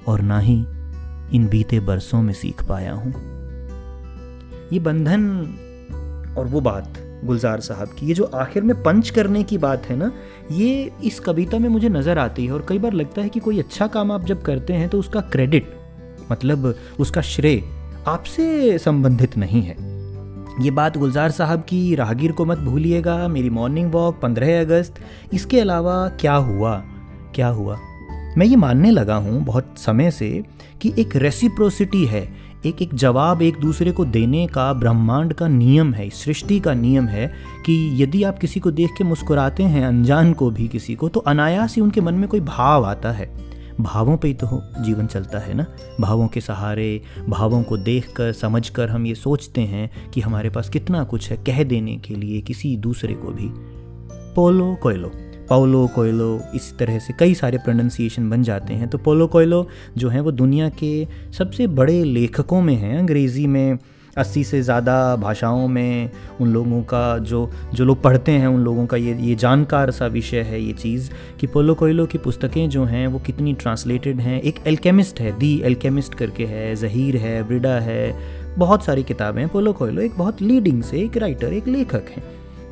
और 0.09 0.21
ना 0.21 0.39
ही 0.39 0.55
इन 1.33 1.47
बीते 1.51 1.81
बरसों 1.81 2.23
में 2.23 2.35
सीख 2.35 2.65
पाया 2.65 2.93
हूँ। 2.93 3.13
ये 4.73 4.79
बंधन, 4.79 5.29
और 6.39 6.47
वो 6.47 6.61
बात 6.61 6.93
गुलजार 7.25 7.61
साहब 7.61 7.89
की, 7.89 8.07
ये 8.07 8.15
जो 8.15 8.25
आखिर 8.25 8.63
में 8.63 8.83
पंच 8.83 9.11
करने 9.11 9.43
की 9.43 9.59
बात 9.59 9.87
है 9.87 9.97
ना, 9.97 10.13
ये 10.53 10.93
इस 11.05 11.21
कविता 11.21 11.59
में 11.59 11.69
मुझे 11.69 11.89
नज़र 11.89 12.19
आती 12.19 12.47
है, 12.47 12.53
और 12.53 12.67
कई 12.69 12.79
बार 12.79 12.93
लगता 12.93 13.23
है 13.23 13.29
कि 13.29 13.41
कोई 13.41 13.59
अच्छा 13.59 13.87
काम 13.87 14.13
आप 14.13 14.25
जब 14.25 14.43
करते 14.43 14.73
हैं 14.73 14.89
तो 14.89 14.99
उसका 14.99 15.21
क्रेडिट 15.21 15.73
मतलब 16.33 16.75
उसका 16.99 17.21
श्रेय 17.21 17.63
आपसे 18.09 18.79
संबंधित 18.79 19.37
नहीं 19.37 19.63
है। 19.63 19.92
ये 20.61 20.71
बात 20.71 20.99
गुलजार 20.99 21.31
साहब 21.31 21.61
की 21.61 21.95
राहगीर 21.95 22.33
को 22.33 22.45
मत 22.45 22.59
भूलिएगा। 22.59 23.29
मेरी 23.29 23.51
मॉर्निंग 23.51 23.93
वॉक 23.93 24.21
पंद्रह 24.21 24.61
अगस्त। 24.61 24.95
इसके 25.33 25.61
अलावा 25.61 26.09
क्या 26.09 26.35
हुआ? 26.35 26.83
क्या 27.35 27.49
हुआ? 27.49 27.79
मैं 28.39 28.47
ये 28.47 28.57
मानने 28.57 28.91
लगा 28.91 29.15
हूँ 29.15 29.45
बहुत 29.45 29.75
समय 29.77 30.11
से 30.11 30.45
कि 30.81 30.93
एक 30.99 31.17
रेसिप्रोसिटी 31.17 32.05
है। 32.07 32.33
एक 32.67 32.83
एक 32.83 32.95
जवाब 32.95 33.43
एक 33.43 33.59
दूसरे 33.61 33.93
को 33.93 34.05
देने 34.05 34.47
का 34.47 34.73
ब्रह्मांड 34.73 35.33
का 35.33 35.49
नियम 35.49 35.95
है 35.95 36.11
सृष्टि 36.11 36.61
का 36.61 36.75
नियम 36.75 37.07
है 37.07 37.27
कि 37.67 38.03
यदि 38.03 38.23
आप 38.23 38.39
किसी 38.39 38.61
को 38.61 38.71
देख 38.71 38.91
के 38.99 39.05
मुस्कुराते 39.05 39.63
हैं, 39.63 39.87
अनजान 39.87 40.33
को 40.33 40.51
भी 40.51 40.69
किसी 40.69 40.95
को 40.95 41.09
तो 41.09 41.21
अनायास 41.21 41.77
ही 41.77 41.83
उनके 41.83 42.01
मन 42.01 42.15
में 42.15 42.29
कोई 42.29 42.41
भाव 42.41 42.85
आता 42.85 43.13
है। 43.13 43.52
भावों 43.81 44.17
पे 44.17 44.29
ही 44.29 44.35
तो 44.35 44.63
जीवन 44.81 45.07
चलता 45.07 45.39
है 45.39 45.55
ना? 45.55 45.67
भावों 46.01 46.29
के 46.29 46.41
सहारे, 46.41 47.03
भावों 47.29 47.63
को 47.63 47.77
देख 47.77 48.13
कर 48.17 48.33
समझ 48.33 48.69
कर 48.69 48.89
हम 48.89 49.07
ये 49.07 49.15
सोचते 49.15 49.61
हैं 49.61 50.11
कि 50.11 50.21
हमारे 50.21 50.51
पास 50.51 50.69
कितना 50.69 51.05
कुछ 51.05 51.31
है 51.31 51.37
कह 51.37 51.63
देने 51.63 51.97
के 51.97 52.15
लिए 52.15 52.41
किसी 52.41 52.77
दूसरे 52.77 53.15
को 53.15 53.29
भी। 53.29 53.49
पोलो 54.35 54.77
कोयलो। 54.83 55.11
पाओलो 55.51 55.87
कोयलो, 55.87 56.41
इस 56.55 56.79
तरह 56.79 56.99
से 56.99 57.15
कई 57.19 57.35
सारे 57.35 57.59
प्रोनाउंसिएशन 57.59 58.31
बन 58.31 58.43
जाते 58.43 58.75
हैं। 58.75 58.89
तो 58.89 58.99
पोलो 58.99 59.27
कोयलो 59.27 59.69
जो 59.99 60.09
हैं 60.09 60.21
वो 60.21 60.31
दुनिया 60.33 60.69
के 60.69 61.07
सबसे 61.33 61.67
बड़े 61.67 62.05
लेखकों 62.05 62.63
में 62.63 62.75
हैं। 62.75 62.99
अंग्रेज़ी 62.99 63.47
में 63.47 63.79
अस्सी 64.17 64.43
से 64.45 64.61
ज़्यादा 64.63 64.95
भाषाओं 65.17 65.69
में 65.69 66.11
उन 66.41 66.53
लोगों 66.53 66.83
का 66.83 67.19
जो 67.19 67.51
जो 67.75 67.85
लोग 67.85 68.03
पढ़ते 68.03 68.33
हैं, 68.33 68.47
उन 68.47 68.61
लोगों 68.61 68.85
का 68.87 68.97
ये 68.97 69.15
ये 69.19 69.35
जानकार 69.35 69.91
सा 69.91 70.07
विषय 70.07 70.41
है 70.41 70.61
ये 70.61 70.73
चीज़ 70.73 71.11
कि 71.41 71.47
पोलो 71.47 71.75
कोयलो 71.75 72.07
की 72.07 72.19
पुस्तकें 72.19 72.69
जो 72.71 72.85
हैं 72.85 73.07
वो 73.07 73.19
कितनी 73.19 73.55
ट्रांसलेटेड 73.55 74.21
हैं। 74.21 74.41
एक 74.41 74.61
एल्केमिस्ट 74.67 75.21
है 75.21 75.33
दी 75.39 75.57
एल्केमिस्ट 75.65 76.15
करके 76.15 76.47
है, 76.47 76.75
जहीर 76.77 77.17
है 77.17 77.43
ब्रिडा 77.43 77.75
है, 77.81 78.15
बहुत 78.59 78.85
सारी 78.85 79.03
किताबें 79.03 79.41
हैं 79.43 79.51
पोलो 79.51 79.73
कोयलो। 79.73 80.03
एक 80.03 80.19
बहुत 80.19 80.43
लीडिंग 80.43 80.83
से 80.83 81.01
एक 81.01 81.17
राइटर 81.17 81.53
एक 81.53 81.69
लेखक 81.69 82.11
हैं। 82.17 82.23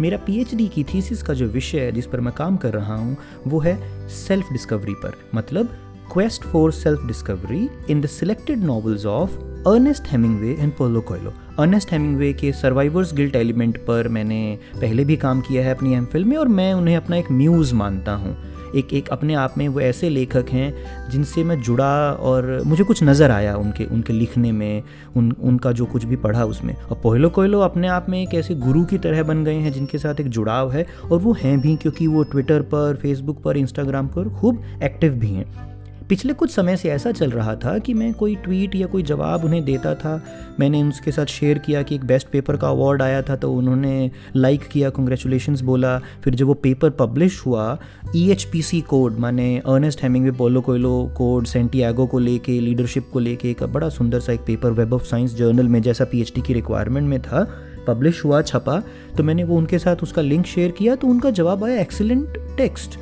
मेरा 0.01 0.19
पीएचडी 0.27 0.69
की 0.69 0.85
थीसिस 0.85 1.23
का 1.23 1.35
जो 1.35 1.47
विषय 1.49 1.81
है 1.81 1.93
जिस 1.93 2.07
पर 2.07 2.21
मैं 2.21 2.35
काम 2.35 2.57
कर 2.57 2.73
रहा 2.73 2.97
हूँ, 2.97 3.17
वो 3.47 3.61
है 3.61 3.79
सेल्फ 4.09 4.53
डिस्कवरी 4.53 4.95
पर। 4.95 5.15
मतलब 5.35 5.77
quest 6.13 6.43
for 6.43 6.73
self 6.73 7.07
discovery 7.07 7.69
in 7.91 8.01
the 8.01 8.07
selected 8.09 8.65
novels 8.65 9.07
of 9.07 9.39
Ernest 9.67 10.05
Hemingway 10.09 10.57
and 10.61 10.73
Paulo 10.73 11.01
Coelho 11.01 11.33
Ernest 11.59 11.93
Hemingway 11.93 12.33
के 12.33 12.53
सर्वाइवर्स 12.53 13.13
गिल्ट 13.15 13.35
एलिमेंट 13.37 13.77
पर 13.79 14.09
मैंने 14.09 14.59
पहले 14.81 15.05
भी 15.05 15.17
काम 15.17 15.41
किया 15.41 15.65
है 15.65 15.75
अपनी 15.75 15.95
एम 15.95 16.05
फ़िल्म 16.05 16.29
में 16.29 16.37
और 16.37 16.49
मैं 16.49 16.73
उन्हें 16.75 16.97
अपना 16.97 17.17
एक 17.17 17.31
म्यूज़ 17.33 17.75
मानता 17.75 18.13
हूँ। 18.13 18.37
एक 18.77 18.95
एक 18.95 19.09
अपने 19.09 19.35
आप 19.35 19.55
में 19.59 19.69
वो 19.69 19.81
ऐसे 19.81 20.09
लेखक 20.09 20.51
हैं 20.51 21.11
जिनसे 21.11 21.45
मैं 21.45 21.61
जुड़ा 21.63 22.13
और 22.13 22.63
मुझे 22.67 22.85
कुछ 22.85 23.03
नज़र 23.03 23.31
आया 23.31 23.57
उनके 23.57 23.85
उनके 23.85 24.13
लिखने 24.13 24.53
में, 24.53 24.83
उन, 25.17 25.33
उनका 25.33 25.73
जो 25.73 25.85
कुछ 25.85 26.05
भी 26.05 26.17
पढ़ा 26.17 26.45
उसमें। 26.45 26.75
और 26.75 27.01
पोहलो 27.03 27.31
कोयलो 27.31 27.61
अपने 27.61 27.89
आप 27.89 28.07
में 28.09 28.23
एक 28.23 28.35
ऐसे 28.35 28.55
गुरु 28.55 28.85
की 28.85 28.99
तरह 28.99 29.23
बन 29.23 29.45
गए 29.45 29.55
हैं 29.55 29.73
जिनके 29.73 29.99
साथ 29.99 30.21
एक 30.21 30.29
जुड़ाव 30.29 30.73
है 30.73 30.87
और 31.13 31.19
वो 31.19 31.33
हैं 31.33 31.61
भी 31.61 31.77
क्योंकि 31.77 32.07
वो 32.07 32.23
ट्विटर 32.23 32.63
पर 32.63 32.97
फेसबुक 32.97 33.43
पर 33.43 33.57
इंस्टाग्राम 33.57 34.07
पर 34.07 34.29
खूब 34.29 34.63
एक्टिव 34.83 35.13
भी 35.13 35.31
हैं। 35.31 35.71
पिछले 36.11 36.33
कुछ 36.33 36.51
समय 36.51 36.77
से 36.77 36.89
ऐसा 36.91 37.11
चल 37.13 37.31
रहा 37.31 37.55
था 37.55 37.77
कि 37.79 37.93
मैं 37.95 38.13
कोई 38.15 38.35
ट्वीट 38.37 38.75
या 38.75 38.87
कोई 38.87 39.03
जवाब 39.03 39.45
उन्हें 39.45 39.65
देता 39.65 39.95
था। 39.95 40.15
मैंने 40.61 40.83
उनके 40.83 41.13
साथ 41.13 41.27
शेयर 41.27 41.59
किया 41.59 41.83
कि 41.83 41.95
एक 41.95 42.05
बेस्ट 42.05 42.29
पेपर 42.29 42.57
का 42.57 42.69
अवार्ड 42.69 43.03
आया 43.03 43.21
था 43.23 43.37
तो 43.37 43.53
उन्होंने 43.53 44.11
लाइक 44.37 44.63
किया 44.63 44.89
कॉन्ग्रेचुलेशन 44.91 45.57
बोला। 45.63 45.97
फिर 46.25 46.35
जब 46.35 46.47
वो 46.47 46.55
पेपर 46.55 46.91
पब्लिश 46.91 47.41
हुआ 47.47 47.79
E 48.17 48.29
H 48.31 48.45
P 48.45 48.63
C 48.63 48.81
code 48.81 49.19
माने 49.19 49.59
Ernest 49.59 50.03
Heming 50.03 50.33
Paulo 50.33 50.61
Coelho 50.61 51.13
code 51.17 51.47
Santiago 51.47 52.07
को 52.07 52.19
लेके 52.19 52.59
लीडरशिप 52.61 53.09
को 53.13 53.19
लेके 53.19 53.51
एक 53.51 53.63
बड़ा 53.65 53.89
सुंदर 53.89 54.21
सा 54.21 54.33
एक 54.33 54.41
paper 54.41 54.71
web 54.71 54.93
of 54.93 55.05
science 55.05 55.35
journal 55.35 55.69
में 55.69 55.81
जैसा 55.83 56.05
पीएचडी 56.05 56.43
की 56.43 56.55
रिक्वायरमेंट 56.55 57.09
में 57.09 57.21
था 57.23 57.45
पब्लिश 57.87 58.25
हुआ, 58.25 58.43
छपा। 58.43 58.83
तो 59.17 59.23
मैंने 59.23 59.45
वो 59.45 59.57
उनके 59.57 59.79
साथ 59.79 60.03
उसका 60.03 60.23
लिंक 60.23 60.47
शेयर 60.47 60.71
किया 60.71 60.95
तो 60.95 61.07
उनका 61.07 61.31
जवाब 61.31 61.65
आया 61.65 61.81
एक्सीलेंट 61.81 62.39
टेक्स्ट 62.57 62.99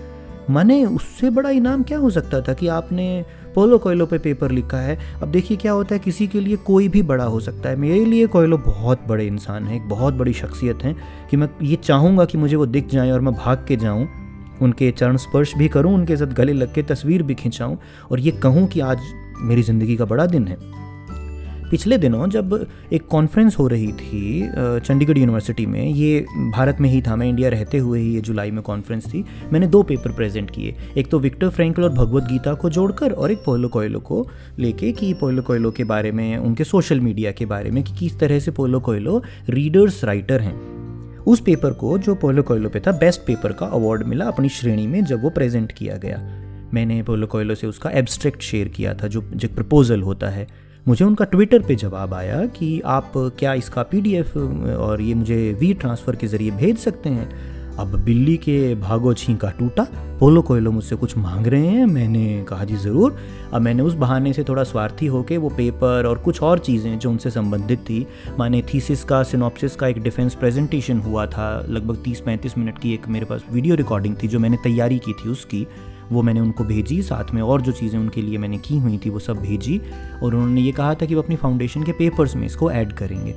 माने 0.50 0.84
उससे 0.84 1.30
बड़ा 1.30 1.50
इनाम 1.50 1.82
क्या 1.82 1.98
हो 1.98 2.10
सकता 2.10 2.40
था 2.40 2.52
कि 2.52 2.68
आपने 2.68 3.24
पोलो 3.54 3.78
कोयलो 3.78 4.06
पे 4.06 4.18
पेपर 4.18 4.50
लिखा 4.50 4.78
है? 4.78 4.98
अब 5.22 5.28
देखिए 5.28 5.56
क्या 5.56 5.72
होता 5.72 5.94
है, 5.94 5.98
किसी 5.98 6.26
के 6.26 6.40
लिए 6.40 6.56
कोई 6.56 6.88
भी 6.88 7.02
बड़ा 7.02 7.24
हो 7.24 7.40
सकता 7.40 7.68
है। 7.68 7.76
मेरे 7.76 8.04
लिए 8.04 8.26
कोयलो 8.26 8.58
बहुत 8.58 9.06
बड़े 9.08 9.26
इंसान 9.26 9.64
हैं, 9.64 9.76
एक 9.76 9.88
बहुत 9.88 10.14
बड़ी 10.14 10.32
शख्सियत 10.32 10.84
हैं 10.84 10.96
कि 11.30 11.36
मैं 11.36 11.48
ये 11.62 11.76
चाहूँगा 11.76 12.24
कि 12.24 12.38
मुझे 12.38 12.56
वो 12.56 12.66
दिख 12.66 12.88
जाएँ 12.88 13.12
और 13.12 13.20
मैं 13.20 13.34
भाग 13.34 13.64
के 13.68 13.76
जाऊँ। 13.76 14.08
उनके 14.62 14.90
चरण 14.90 15.16
स्पर्श 15.16 15.54
भी 15.54 15.68
करूँ, 15.68 15.94
उनके 15.94 16.16
साथ 16.16 16.26
गले 16.26 16.52
लग 16.52 16.74
के 16.74 16.82
तस्वीर 16.82 17.22
भी 17.22 17.34
खिंचाऊँ 17.34 17.78
और 18.10 18.20
ये 18.20 18.30
कहूँ 18.32 18.66
कि 18.66 18.80
आज 18.80 18.98
मेरी 19.40 19.62
ज़िंदगी 19.62 19.96
का 19.96 20.04
बड़ा 20.04 20.26
दिन 20.26 20.48
है। 20.48 20.56
पिछले 21.70 21.96
दिनों 21.98 22.28
जब 22.30 22.66
एक 22.92 23.06
कॉन्फ्रेंस 23.06 23.58
हो 23.58 23.66
रही 23.68 23.92
थी 23.92 24.48
चंडीगढ़ 24.78 25.18
यूनिवर्सिटी 25.18 25.66
में, 25.66 25.84
ये 25.84 26.20
भारत 26.52 26.76
में 26.80 26.88
ही 26.90 27.00
था, 27.02 27.16
मैं 27.16 27.28
इंडिया 27.28 27.48
रहते 27.48 27.78
हुए 27.78 28.00
ही 28.00 28.14
ये 28.14 28.20
जुलाई 28.20 28.50
में 28.50 28.62
कॉन्फ्रेंस 28.62 29.06
थी, 29.06 29.24
मैंने 29.52 29.66
दो 29.66 29.82
पेपर 29.82 30.12
प्रेजेंट 30.12 30.50
किए। 30.50 30.74
एक 30.96 31.10
तो 31.10 31.18
विक्टर 31.18 31.48
फ्रेंकल 31.48 31.82
और 31.82 31.90
भगवत 31.90 32.24
गीता 32.24 32.54
को 32.54 32.70
जोड़कर 32.70 33.12
और 33.12 33.32
एक 33.32 33.38
पोलो 33.38 33.68
कोयलो 33.68 34.00
को 34.00 34.26
लेके 34.58 34.92
कि 34.92 35.12
पोलो 35.14 35.42
कोयलो 35.42 35.70
के 35.70 35.84
बारे 35.84 36.12
में, 36.12 36.36
उनके 36.36 36.64
सोशल 36.64 37.00
मीडिया 37.00 37.32
के 37.32 37.46
बारे 37.46 37.70
में 37.70 37.82
कि 37.84 37.94
किस 37.96 38.18
तरह 38.20 38.38
से 38.38 38.50
पोलो 38.50 38.80
कोयलो 38.80 39.22
रीडर्स 39.48 40.02
राइटर 40.04 40.40
हैं। 40.40 40.56
उस 41.24 41.40
पेपर 41.40 41.72
को, 41.72 41.96
जो 41.98 42.14
पोलो 42.14 42.42
कोयलो 42.42 42.68
पे 42.68 42.80
था 42.80 42.92
बेस्ट 42.92 43.20
पेपर 43.20 43.52
का 43.52 43.66
अवार्ड 43.66 44.02
मिला 44.02 44.24
अपनी 44.24 44.48
श्रेणी 44.48 44.86
में 44.86 45.04
जब 45.04 45.22
वो 45.22 45.30
प्रेजेंट 45.30 45.72
किया 45.72 45.96
गया। 45.96 46.18
मैंने 46.74 47.02
पोलो 47.02 47.26
कोयलो 47.26 47.54
से 47.54 47.66
उसका 47.66 47.90
एब्स्ट्रैक्ट 47.90 48.42
शेयर 48.42 48.68
किया 48.68 48.94
था, 48.94 49.06
जो 49.06 49.20
जो 49.34 49.48
प्रपोजल 49.48 50.02
होता 50.02 50.28
है। 50.28 50.46
मुझे 50.88 51.04
उनका 51.04 51.24
ट्विटर 51.24 51.62
पे 51.62 51.74
जवाब 51.74 52.14
आया 52.14 52.44
कि 52.46 52.80
आप 52.80 53.12
क्या 53.38 53.52
इसका 53.54 53.82
पीडीएफ 53.82 54.36
और 54.36 55.00
ये 55.00 55.14
मुझे 55.14 55.36
वी 55.60 55.72
ट्रांसफ़र 55.74 56.16
के 56.16 56.26
ज़रिए 56.26 56.50
भेज 56.50 56.78
सकते 56.78 57.08
हैं? 57.08 57.76
अब 57.78 57.94
बिल्ली 58.04 58.36
के 58.36 58.74
भागो 58.74 59.12
छींका 59.14 59.50
टूटा। 59.50 59.82
पोलो 60.20 60.42
कोयलो, 60.42 60.70
मुझसे 60.70 60.96
कुछ 60.96 61.16
मांग 61.16 61.46
रहे 61.46 61.66
हैं? 61.66 61.84
मैंने 61.86 62.44
कहा, 62.48 62.64
जी 62.64 62.76
ज़रूर। 62.76 63.16
अब 63.52 63.62
मैंने 63.62 63.82
उस 63.82 63.94
बहाने 63.94 64.32
से 64.32 64.44
थोड़ा 64.44 64.64
स्वार्थी 64.64 65.06
होके 65.06 65.36
वो 65.36 65.48
पेपर 65.48 66.06
और 66.06 66.18
कुछ 66.18 66.42
और 66.42 66.58
चीज़ें 66.58 66.98
जो 66.98 67.10
उनसे 67.10 67.30
संबंधित 67.30 67.78
थी, 67.78 68.06
माने 68.38 68.62
थीसिस 68.74 69.04
का 69.04 69.22
सिनॉप्सिस 69.22 69.76
का 69.76 69.88
एक 69.88 70.02
डिफेंस 70.02 70.34
प्रेजेंटेशन 70.34 71.00
हुआ 71.00 71.26
था, 71.26 71.66
लगभग 71.68 72.02
30-35 72.04 72.58
मिनट 72.58 72.78
की 72.78 72.94
एक 72.94 73.08
मेरे 73.08 73.26
पास 73.26 73.44
वीडियो 73.52 73.74
रिकॉर्डिंग 73.74 74.16
थी, 74.22 74.28
जो 74.28 74.38
मैंने 74.38 74.56
तैयारी 74.64 74.98
की 74.98 75.12
थी 75.12 75.28
उसकी। 75.28 75.66
वो 76.12 76.22
मैंने 76.22 76.40
उनको 76.40 76.64
भेजी, 76.64 77.00
साथ 77.02 77.32
में 77.34 77.40
और 77.42 77.62
जो 77.62 77.72
चीज़ें 77.72 77.98
उनके 77.98 78.22
लिए 78.22 78.38
मैंने 78.38 78.58
की 78.58 78.78
हुई 78.78 78.98
थी 78.98 79.10
वो 79.10 79.18
सब 79.18 79.40
भेजी 79.40 79.80
और 80.22 80.34
उन्होंने 80.34 80.60
ये 80.60 80.72
कहा 80.72 80.94
था 80.94 81.06
कि 81.06 81.14
वो 81.14 81.22
अपनी 81.22 81.36
फाउंडेशन 81.36 81.82
के 81.82 81.92
पेपर्स 81.92 82.36
में 82.36 82.46
इसको 82.46 82.70
ऐड 82.72 82.92
करेंगे। 82.92 83.34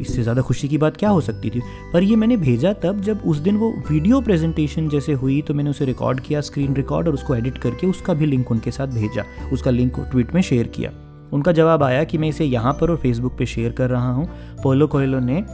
इससे 0.00 0.22
ज़्यादा 0.22 0.42
खुशी 0.42 0.68
की 0.68 0.78
बात 0.78 0.96
क्या 0.96 1.10
हो 1.10 1.20
सकती 1.20 1.50
थी? 1.50 1.60
पर 1.92 2.02
ये 2.02 2.16
मैंने 2.16 2.36
भेजा 2.36 2.72
तब 2.82 3.00
जब 3.00 3.22
उस 3.26 3.38
दिन 3.38 3.56
वो 3.56 3.70
वीडियो 3.90 4.20
प्रेजेंटेशन 4.20 4.88
जैसे 4.88 5.12
हुई 5.12 5.40
तो 5.42 5.54
मैंने 5.54 5.70
उसे 5.70 5.84
रिकॉर्ड 5.84 6.20
किया 6.20 6.40
स्क्रीन 6.40 6.74
रिकॉर्ड 6.74 7.08
और 7.08 7.14
उसको 7.14 7.34
एडिट 7.34 7.58
करके 7.58 7.86
उसका 7.86 8.14
भी 8.14 8.26
लिंक 8.26 8.50
उनके 8.50 8.70
साथ 8.70 8.86
भेजा। 8.88 9.24
उसका 9.52 9.70
लिंक 9.70 10.00
ट्वीट 10.00 10.34
में 10.34 10.42
शेयर 10.42 10.66
किया। 10.68 10.92
उनका 11.32 11.52
जवाब 11.52 11.82
आया 11.82 12.02
कि 12.04 12.18
मैं 12.18 12.28
इसे 12.28 12.44
यहाँ 12.44 12.72
पर 12.72 12.90
और 12.90 12.96
फेसबुक 12.96 13.36
पे 13.38 13.46
शेयर 13.46 13.72
कर 13.72 13.90
रहा 13.90 14.10
हूँ। 14.12 14.28
पोलो 14.62 14.86
कोयलो 14.86 15.20
ने 15.20 15.44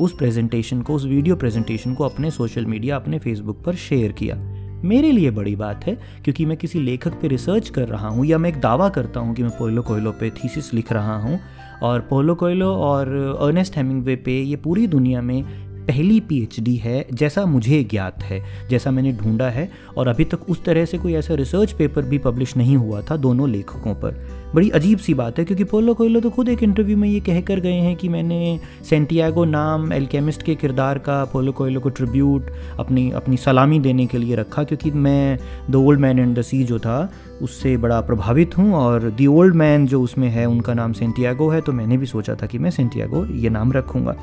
उस 0.00 0.16
प्रेजेंटेशन 0.16 0.82
को, 0.82 0.94
उस 0.94 1.04
वीडियो 1.04 1.36
प्रेजेंटेशन 1.36 1.94
को 1.94 2.04
अपने 2.04 2.30
सोशल 2.30 2.66
मीडिया 2.66 2.96
अपने 2.96 3.18
फेसबुक 3.18 3.62
पर 3.64 3.74
शेयर 3.74 4.12
किया। 4.12 4.36
मेरे 4.84 5.10
लिए 5.12 5.30
बड़ी 5.30 5.54
बात 5.56 5.84
है, 5.84 5.94
क्योंकि 6.24 6.46
मैं 6.46 6.56
किसी 6.56 6.80
लेखक 6.80 7.12
पे 7.12 7.28
रिसर्च 7.28 7.68
कर 7.68 7.88
रहा 7.88 8.08
हूँ 8.08 8.26
या 8.26 8.38
मैं 8.38 8.50
एक 8.50 8.60
दावा 8.60 8.88
करता 8.88 9.20
हूँ 9.20 9.34
कि 9.34 9.42
मैं 9.42 9.50
पोलो 9.50 9.82
कोयलो 9.82 10.12
पे 10.12 10.30
थीसिस 10.30 10.72
लिख 10.74 10.92
रहा 10.92 11.16
हूँ। 11.16 11.38
और 11.82 12.00
पोलो 12.00 12.34
कोयलो 12.34 12.72
और 12.74 13.08
अर्नेस्ट 13.40 13.76
हेमिंगवे 13.76 14.16
पे 14.16 14.40
ये 14.40 14.56
पूरी 14.56 14.86
दुनिया 14.86 15.22
में 15.22 15.65
पहली 15.88 16.18
पीएचडी 16.20 16.74
है, 16.76 17.04
जैसा 17.12 17.44
मुझे 17.46 17.82
ज्ञात 17.84 18.22
है, 18.22 18.42
जैसा 18.70 18.90
मैंने 18.90 19.12
ढूंढा 19.12 19.48
है, 19.50 19.68
और 19.96 20.08
अभी 20.08 20.24
तक 20.24 20.48
उस 20.50 20.64
तरह 20.64 20.84
से 20.84 20.98
कोई 20.98 21.14
ऐसा 21.14 21.34
रिसर्च 21.34 21.72
पेपर 21.72 22.02
भी 22.02 22.18
पब्लिश 22.18 22.56
नहीं 22.56 22.76
हुआ 22.76 23.00
था 23.00 23.16
दोनों 23.16 23.48
लेखकों 23.50 23.94
पर। 23.94 24.24
बड़ी 24.54 24.70
अजीब 24.70 24.98
सी 24.98 25.14
बात 25.14 25.38
है, 25.38 25.44
क्योंकि 25.44 25.64
पोलो 25.64 25.94
कोयलो 25.94 26.20
तो 26.20 26.30
खुद 26.30 26.48
एक 26.48 26.62
इंटरव्यू 26.62 26.96
में 26.96 27.08
ये 27.08 27.20
कह 27.20 27.40
कर 27.40 27.60
गए 27.60 27.72
हैं 27.72 27.94
कि 27.96 28.08
मैंने 28.08 28.58
सेंटियागो 28.90 29.44
नाम 29.44 29.92
एल्केमिस्ट 29.92 30.42
के 30.42 30.54
किरदार 30.54 30.98
का 30.98 31.24
पोलो 31.24 31.52
कोयलो 31.52 31.80
को 31.80 31.88
ट्रिब्यूट 31.90 32.50
अपनी 32.78 33.10
अपनी 33.12 33.36
सलामी 33.36 33.80
देने 33.80 34.06
के 34.06 34.18
लिए 34.18 34.36
रखा, 34.36 34.64
क्योंकि 34.64 34.90
मैं 34.90 35.38
the 35.70 35.74
old 35.74 36.00
man 36.00 36.18
and 36.18 36.38
the 36.38 36.42
sea 36.42 36.62
जो 36.64 36.78
था, 36.78 37.10
उससे 37.42 37.76
बड़ा 37.76 38.00
प्रभावित 38.00 38.56
हूँ, 38.58 38.72
और 38.74 39.10
दी 39.10 39.26
ओल्ड 39.26 39.54
मैन 39.54 39.86
जो 39.86 40.02
उसमें 40.02 40.28
है, 40.28 40.46
उनका 40.46 40.74
नाम 40.74 40.92
सेंटियागो 40.92 41.48
है 41.48 41.60
तो 41.60 41.72
मैंने 41.72 41.96
भी 41.96 42.06
सोचा 42.06 42.34
था 42.34 42.46
कि 42.46 42.58
मैं 42.58 42.70
सेंटियागो 42.70 43.24
ये 43.26 43.50
नाम 43.50 43.72
रखूँगा। 43.72 44.16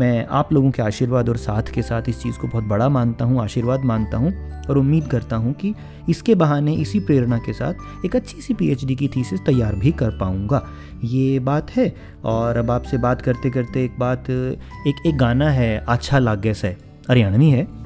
मैं 0.00 0.26
आप 0.26 0.52
लोगों 0.52 0.70
के 0.70 0.82
आशीर्वाद 0.82 1.28
और 1.28 1.36
साथ 1.36 1.70
के 1.74 1.82
साथ 1.82 2.08
इस 2.08 2.22
चीज़ 2.22 2.38
को 2.38 2.48
बहुत 2.48 2.64
बड़ा 2.64 2.88
मानता 2.88 3.24
हूँ, 3.24 3.40
आशीर्वाद 3.42 3.84
मानता 3.84 4.16
हूँ 4.16 4.32
और 4.68 4.78
उम्मीद 4.78 5.06
करता 5.06 5.36
हूँ 5.36 5.52
कि 5.52 5.74
इसके 6.08 6.34
बहाने, 6.34 6.74
इसी 6.74 7.00
प्रेरणा 7.00 7.38
के 7.38 7.52
साथ 7.52 8.04
एक 8.06 8.16
अच्छी 8.16 8.40
सी 8.40 8.54
पीएचडी 8.54 8.94
की 8.94 9.08
थीसिस 9.08 9.40
तैयार 9.40 9.74
भी 9.74 9.92
कर 9.92 10.18
पाऊँगा। 10.18 10.64
ये 11.04 11.38
बात 11.38 11.70
है 11.70 11.94
और 12.24 12.56
अब 12.56 12.70
आपसे 12.70 12.98
बात 12.98 13.22
करते 13.22 13.50
करते 13.50 13.84
एक 13.84 13.98
बात, 13.98 14.30
एक 14.30 15.06
एक 15.06 15.16
गाना 15.16 15.50
है 15.50 15.76
अच्छा 15.88 16.18
लागे 16.18 16.54
है 16.64 16.76
हरियाणवी 17.10 17.50
है। 17.50 17.83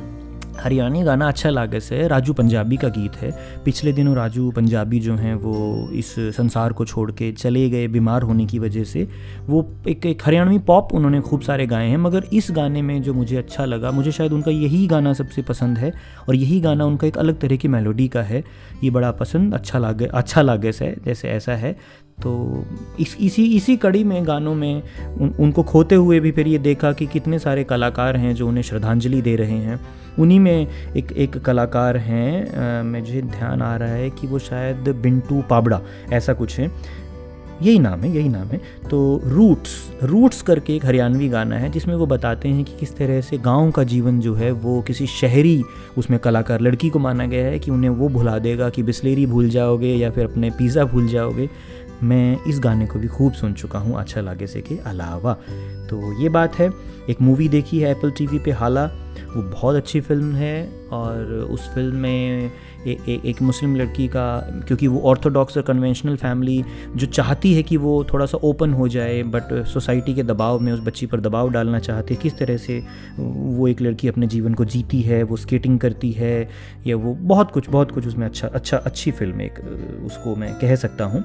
हरियाणी 0.60 1.02
गाना 1.02 1.28
अच्छा 1.28 1.50
लागे 1.50 1.80
से 1.80 2.06
राजू 2.08 2.32
पंजाबी 2.32 2.76
का 2.76 2.88
गीत 2.88 3.16
है। 3.16 3.30
पिछले 3.64 3.92
दिनों 3.92 4.14
राजू 4.16 4.50
पंजाबी 4.50 5.00
जो 5.00 5.14
हैं 5.14 5.34
वो 5.34 5.88
इस 5.92 6.14
संसार 6.36 6.72
को 6.72 6.84
छोड़ 6.84 7.10
के 7.12 7.30
चले 7.32 7.68
गए 7.70 7.86
बीमार 7.88 8.22
होने 8.22 8.46
की 8.46 8.58
वजह 8.58 8.84
से। 8.84 9.06
वो 9.46 9.66
एक 9.88 10.06
एक 10.06 10.22
हरियाणवी 10.26 10.58
पॉप 10.58 10.94
उन्होंने 10.94 11.20
खूब 11.20 11.40
सारे 11.40 11.66
गाए 11.66 11.88
हैं 11.88 11.96
मगर 11.96 12.24
इस 12.32 12.48
गाने 12.50 12.82
में 12.82 13.00
जो 13.02 13.14
मुझे 13.14 13.36
अच्छा 13.36 13.64
लगा 13.64 13.90
मुझे 13.90 14.12
शायद 14.12 14.32
उनका 14.32 14.50
यही 14.50 14.86
गाना 14.86 15.12
सबसे 15.12 15.42
पसंद 15.42 15.78
है 15.78 15.92
और 16.28 16.34
यही 16.34 16.60
गाना 16.60 16.84
उनका 16.84 17.06
एक 17.06 17.18
अलग 17.18 17.38
तरह 17.40 17.56
की 17.56 17.68
मेलोडी 17.68 18.08
का 18.08 18.22
है। 18.22 18.44
ये 18.84 18.90
बड़ा 18.90 19.10
पसंद 19.12 19.54
अच्छा 19.54 19.78
लागे 19.78 20.06
अच्छा 20.06 20.42
लागे 20.42 20.72
से 20.72 20.94
जैसे 21.04 21.28
ऐसा 21.28 21.52
है। 21.52 21.72
तो 22.22 22.64
इस 23.00 23.16
इसी 23.20 23.44
इसी 23.56 23.76
कड़ी 23.76 24.02
में 24.04 24.26
गानों 24.26 24.54
में 24.54 24.82
उन, 25.20 25.34
उनको 25.40 25.62
खोते 25.62 25.94
हुए 25.94 26.18
भी 26.20 26.30
फिर 26.30 26.48
ये 26.48 26.58
देखा 26.58 26.92
कि 26.92 27.06
कितने 27.06 27.38
सारे 27.38 27.64
कलाकार 27.64 28.16
हैं 28.16 28.34
जो 28.34 28.48
उन्हें 28.48 28.62
श्रद्धांजलि 28.62 29.20
दे 29.22 29.36
रहे 29.36 29.58
हैं। 29.58 29.80
उन्हीं 30.18 30.38
में 30.40 30.66
एक 30.96 31.12
एक 31.14 31.38
कलाकार 31.38 31.96
हैं 31.96 32.82
मुझे 32.84 33.22
ध्यान 33.22 33.62
आ 33.62 33.74
रहा 33.76 33.88
है 33.88 34.10
कि 34.10 34.26
वो 34.26 34.38
शायद 34.40 34.88
बिंटू 34.96 35.42
पाबड़ा, 35.50 35.80
ऐसा 36.12 36.32
कुछ 36.32 36.58
है। 36.58 36.70
यही 37.62 37.78
नाम 37.78 38.00
है, 38.00 38.10
यही 38.10 38.28
नाम 38.28 38.48
है। 38.48 38.60
तो 38.90 38.98
रूट्स 39.24 39.70
रूट्स 40.02 40.42
करके 40.42 40.74
एक 40.76 40.84
हरियाणवी 40.86 41.28
गाना 41.28 41.56
है, 41.56 41.70
जिसमें 41.70 41.94
वो 41.94 42.06
बताते 42.06 42.48
हैं 42.48 42.64
कि 42.64 42.72
किस 42.80 42.96
तरह 42.96 43.20
से 43.20 43.38
गाँव 43.38 43.70
का 43.70 43.82
जीवन 43.84 44.20
जो 44.20 44.34
है, 44.34 44.50
वो 44.52 44.80
किसी 44.82 45.06
शहरी 45.06 45.62
उसमें 45.98 46.18
कलाकार, 46.18 46.60
लड़की 46.60 46.90
को 46.90 46.98
माना 46.98 47.26
गया 47.26 47.46
है 47.46 47.58
कि 47.58 47.70
उन्हें 47.70 47.90
वो 47.90 48.08
भुला 48.08 48.38
देगा 48.38 48.68
कि 48.70 48.82
बिस्लेरी 48.82 49.26
भूल 49.26 49.48
जाओगे 49.48 49.94
या 49.94 50.10
फिर 50.10 50.24
अपने 50.24 50.50
पिज़्ज़ा 50.50 50.84
भूल 50.84 51.08
जाओगे। 51.08 51.48
मैं 52.02 52.38
इस 52.46 52.60
गाने 52.60 52.86
को 52.86 52.98
भी 52.98 53.08
खूब 53.08 53.32
सुन 53.32 53.52
चुका 53.52 53.78
हूँ 53.78 53.98
अच्छा 53.98 54.20
लागे 54.20 54.46
से 54.46 54.60
के 54.60 54.76
अलावा। 54.86 55.32
तो 55.90 56.22
ये 56.22 56.28
बात 56.28 56.58
है, 56.58 56.70
एक 57.10 57.20
मूवी 57.20 57.48
देखी 57.48 57.78
है 57.80 57.90
एप्पल 57.90 58.10
टीवी 58.10 58.38
पे, 58.38 58.50
हाला। 58.50 58.86
वो 59.36 59.42
बहुत 59.42 59.76
अच्छी 59.76 60.00
फ़िल्म 60.00 60.34
है 60.34 60.68
और 60.92 61.24
उस 61.50 61.74
फ़िल्म 61.74 61.96
में 61.96 62.50
ए, 62.86 62.98
ए, 63.08 63.20
एक 63.24 63.42
मुस्लिम 63.42 63.76
लड़की 63.76 64.08
का 64.08 64.38
क्योंकि 64.66 64.86
वो 64.86 65.00
ऑर्थोडॉक्स 65.00 65.56
और 65.56 65.62
कन्वेंशनल 65.62 66.16
फैमिली 66.16 66.64
जो 66.96 67.06
चाहती 67.06 67.54
है 67.54 67.62
कि 67.62 67.76
वो 67.76 68.04
थोड़ा 68.12 68.26
सा 68.26 68.38
ओपन 68.38 68.72
हो 68.72 68.88
जाए 68.88 69.22
बट 69.22 69.66
सोसाइटी 69.66 70.14
के 70.14 70.22
दबाव 70.22 70.60
में 70.60 70.72
उस 70.72 70.80
बच्ची 70.80 71.06
पर 71.06 71.20
दबाव 71.20 71.50
डालना 71.50 71.78
चाहती 71.78 72.14
है 72.14 72.20
किस 72.20 72.38
तरह 72.38 72.56
से 72.56 72.84
वो 73.18 73.68
एक 73.68 73.82
लड़की 73.82 74.08
अपने 74.08 74.26
जीवन 74.26 74.54
को 74.54 74.64
जीती 74.64 75.02
है 75.02 75.22
वो 75.22 75.36
स्केटिंग 75.36 75.78
करती 75.78 76.12
है 76.12 76.48
या 76.86 76.96
वो 76.96 77.14
बहुत 77.14 77.50
कुछ 77.50 77.70
बहुत 77.70 77.90
कुछ 77.90 78.06
उसमें 78.06 78.26
अच्छा 78.26 78.48
अच्छा 78.48 78.76
अच्छी 78.76 79.10
फ़िल्म 79.10 79.40
एक 79.40 79.52
उसको 80.06 80.36
मैं 80.36 80.54
कह 80.54 80.76
सकता 80.76 81.04
हूँ। 81.04 81.24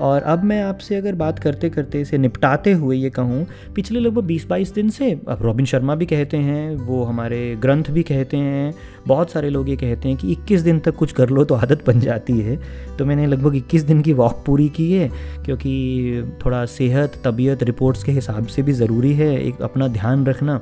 और 0.00 0.22
अब 0.22 0.44
मैं 0.44 0.62
आपसे 0.62 0.96
अगर 0.96 1.14
बात 1.14 1.38
करते 1.38 1.70
करते 1.70 2.00
इसे 2.00 2.18
निपटाते 2.18 2.72
हुए 2.72 2.96
ये 2.96 3.10
कहूँ, 3.10 3.46
पिछले 3.74 4.00
लगभग 4.00 4.24
बीस 4.24 4.46
बाईस 4.46 4.72
दिन 4.72 4.90
से 4.90 5.10
अब 5.28 5.38
रॉबिन 5.42 5.66
शर्मा 5.66 5.94
भी 5.94 6.06
कहते 6.06 6.36
हैं, 6.36 6.76
वो 6.76 7.04
हमारे 7.04 7.56
ग्रंथ 7.56 7.84
भी 7.84 8.02
कहते 8.02 8.36
हैं, 8.36 8.74
बहुत 9.06 9.30
सारे 9.30 9.50
लोग 9.50 9.68
ये 9.68 9.76
कहते 9.76 10.08
हैं 10.08 10.18
कि 10.18 10.32
21 10.32 10.60
दिन 10.60 10.78
तक 10.78 10.94
कुछ 10.94 11.12
कर 11.12 11.28
लो 11.28 11.44
तो 11.44 11.54
आदत 11.54 11.86
बन 11.86 12.00
जाती 12.00 12.40
है। 12.40 12.58
तो 12.98 13.04
मैंने 13.04 13.26
लगभग 13.26 13.54
21 13.54 13.82
दिन 13.82 14.02
की 14.02 14.12
वॉक 14.12 14.42
पूरी 14.46 14.68
की 14.68 14.92
है, 14.92 15.10
क्योंकि 15.44 16.38
थोड़ा 16.44 16.64
सेहत, 16.64 17.12
तबीयत 17.24 17.62
रिपोर्ट्स 17.62 18.04
के 18.04 18.12
हिसाब 18.12 18.46
से 18.46 18.62
भी 18.62 18.72
ज़रूरी 18.72 19.12
है, 19.12 19.44
एक 19.44 19.62
अपना 19.62 19.88
ध्यान 19.88 20.26
रखना। 20.26 20.60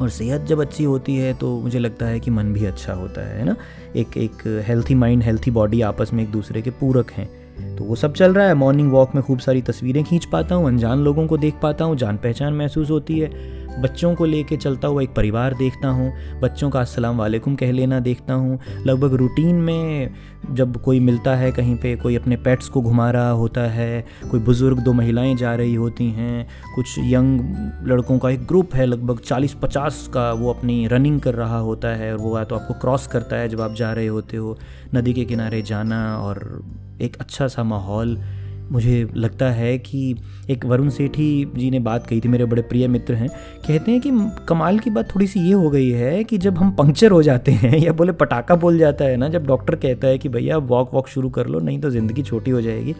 और 0.00 0.08
सेहत 0.08 0.40
जब 0.40 0.60
अच्छी 0.60 0.84
होती 0.84 1.16
है 1.16 1.34
तो 1.34 1.60
मुझे 1.60 1.78
लगता 1.78 2.06
है 2.06 2.20
कि 2.20 2.30
मन 2.30 2.52
भी 2.52 2.64
अच्छा 2.64 2.92
होता 2.92 3.26
है 3.28 3.44
ना? 3.44 3.56
एक 3.96 4.16
एक 4.16 4.64
हेल्थी 4.68 4.94
माइंड 4.94 5.22
हेल्थी 5.22 5.50
बॉडी 5.50 5.80
आपस 5.80 6.10
में 6.12 6.22
एक 6.22 6.30
दूसरे 6.30 6.62
के 6.62 6.70
पूरक 6.70 7.10
हैं। 7.10 7.28
तो 7.78 7.84
वो 7.84 7.94
सब 7.96 8.12
चल 8.12 8.34
रहा 8.34 8.46
है। 8.46 8.54
मॉर्निंग 8.54 8.92
वॉक 8.92 9.14
में 9.14 9.22
खूब 9.24 9.38
सारी 9.38 9.62
तस्वीरें 9.62 10.02
खींच 10.04 10.24
पाता 10.24 10.54
हूँ, 10.54 10.66
अनजान 10.68 10.98
लोगों 10.98 11.26
को 11.26 11.36
देख 11.38 11.54
पाता 11.62 11.84
हूँ 11.84 11.96
जान 11.96 12.16
पहचान 12.16 12.54
महसूस 12.54 12.90
होती 12.90 13.18
है। 13.18 13.30
बच्चों 13.78 14.14
को 14.14 14.24
लेके 14.24 14.56
चलता 14.56 14.88
हुआ 14.88 15.02
एक 15.02 15.14
परिवार 15.14 15.54
देखता 15.54 15.88
हूँ। 15.88 16.12
बच्चों 16.40 16.70
का 16.70 16.80
अस्सलाम 16.80 17.18
वालेकुम 17.18 17.54
कह 17.56 17.72
लेना 17.72 18.00
देखता 18.00 18.34
हूँ। 18.34 18.58
लगभग 18.86 19.14
रूटीन 19.14 19.54
में 19.54 20.14
जब 20.50 20.76
कोई 20.76 21.00
मिलता 21.00 21.34
है 21.36 21.50
कहीं 21.52 21.76
पे, 21.76 21.94
कोई 21.96 22.16
अपने 22.16 22.36
पेट्स 22.36 22.68
को 22.68 22.82
घुमा 22.82 23.10
रहा 23.10 23.30
होता 23.30 23.60
है, 23.60 24.04
कोई 24.30 24.40
बुज़ुर्ग 24.40 24.78
दो 24.78 24.92
महिलाएँ 24.92 25.34
जा 25.36 25.54
रही 25.54 25.74
होती 25.74 26.10
हैं, 26.10 26.46
कुछ 26.74 26.94
यंग 26.98 27.88
लड़कों 27.88 28.18
का 28.18 28.30
एक 28.30 28.46
ग्रुप 28.46 28.74
है, 28.74 28.86
लगभग 28.86 29.18
40-50 29.18 30.06
का 30.08 30.32
वो 30.32 30.52
अपनी 30.52 30.86
रनिंग 30.86 31.20
कर 31.20 31.34
रहा 31.34 31.58
होता 31.58 31.88
है 31.88 32.12
और 32.12 32.18
वो 32.18 32.36
या 32.38 32.44
तो 32.44 32.56
आपको 32.56 32.74
क्रॉस 32.74 33.06
करता 33.06 33.36
है 33.36 33.48
जब 33.48 33.60
आप 33.60 33.74
जा 33.74 33.92
रहे 33.92 34.06
होते 34.06 34.36
हो, 34.36 34.58
नदी 34.94 35.12
के 35.12 35.24
किनारे 35.24 35.62
जाना 35.62 36.18
और 36.18 36.62
एक 37.00 37.16
अच्छा 37.20 37.48
सा 37.48 37.62
माहौल 37.64 38.18
मुझे 38.72 39.06
लगता 39.14 39.50
है 39.50 39.76
कि 39.78 40.14
एक 40.50 40.64
वरुण 40.64 40.88
सेठी 40.88 41.52
जी 41.56 41.70
ने 41.70 41.78
बात 41.80 42.06
कही 42.06 42.20
थी, 42.20 42.28
मेरे 42.28 42.44
बड़े 42.44 42.62
प्रिय 42.62 42.86
मित्र 42.88 43.14
हैं। 43.14 43.28
कहते 43.66 43.90
हैं 43.90 44.00
कि 44.00 44.10
कमाल 44.48 44.78
की 44.78 44.90
बात 44.90 45.14
थोड़ी 45.14 45.26
सी 45.26 45.40
ये 45.40 45.52
हो 45.52 45.70
गई 45.70 45.90
है 45.90 46.24
कि 46.24 46.38
जब 46.38 46.58
हम 46.58 46.70
पंक्चर 46.70 47.10
हो 47.10 47.22
जाते 47.22 47.52
हैं, 47.52 47.76
या 47.78 47.92
बोले 47.92 48.12
पटाखा 48.14 48.54
बोल 48.56 48.78
जाता 48.78 49.04
है 49.04 49.16
ना, 49.16 49.28
जब 49.28 49.46
डॉक्टर 49.46 49.74
कहता 49.76 50.08
है 50.08 50.18
कि 50.18 50.28
भैया 50.28 50.56
वॉक 50.58 50.94
वॉक 50.94 51.08
शुरू 51.08 51.30
कर 51.30 51.46
लो, 51.46 51.60
नहीं 51.60 51.80
तो 51.80 51.90
ज़िंदगी 51.90 52.22
छोटी 52.22 52.50
हो 52.50 52.60
जाएगी, 52.60 52.94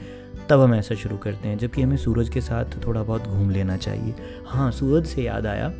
तब 0.50 0.60
हम 0.60 0.74
ऐसा 0.74 0.94
शुरू 0.94 1.16
करते 1.16 1.48
हैं, 1.48 1.58
जबकि 1.58 1.82
हमें 1.82 1.96
सूरज 1.96 2.28
के 2.28 2.40
साथ 2.40 2.86
थोड़ा 2.86 3.02
बहुत 3.02 3.28
घूम 3.28 3.50
लेना 3.50 3.76
चाहिए। 3.76 4.14
हाँ 4.46 4.70
सूरज 4.70 5.06
से 5.06 5.22
याद 5.22 5.46
आया 5.46 5.72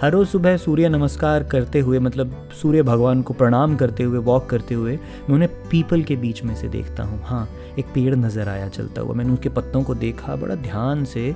हर 0.00 0.12
रोज़ 0.12 0.28
सुबह 0.28 0.56
सूर्य 0.56 0.88
नमस्कार 0.88 1.42
करते 1.44 1.80
हुए 1.80 1.98
मतलब 1.98 2.30
सूर्य 2.60 2.82
भगवान 2.82 3.22
को 3.22 3.34
प्रणाम 3.34 3.74
करते 3.76 4.02
हुए 4.02 4.18
वॉक 4.18 4.48
करते 4.50 4.74
हुए, 4.74 4.92
मैं 4.92 5.34
उन्हें 5.34 5.50
पीपल 5.70 6.02
के 6.02 6.16
बीच 6.16 6.42
में 6.44 6.54
से 6.56 6.68
देखता 6.68 7.02
हूँ। 7.02 7.20
हाँ 7.24 7.48
एक 7.78 7.86
पेड़ 7.86 8.14
नज़र 8.14 8.48
आया 8.48 8.68
चलता 8.68 9.00
हुआ। 9.00 9.14
मैंने 9.14 9.32
उसके 9.32 9.48
पत्तों 9.48 9.82
को 9.82 9.94
देखा 9.94 10.36
बड़ा 10.36 10.54
ध्यान 10.54 11.04
से 11.04 11.34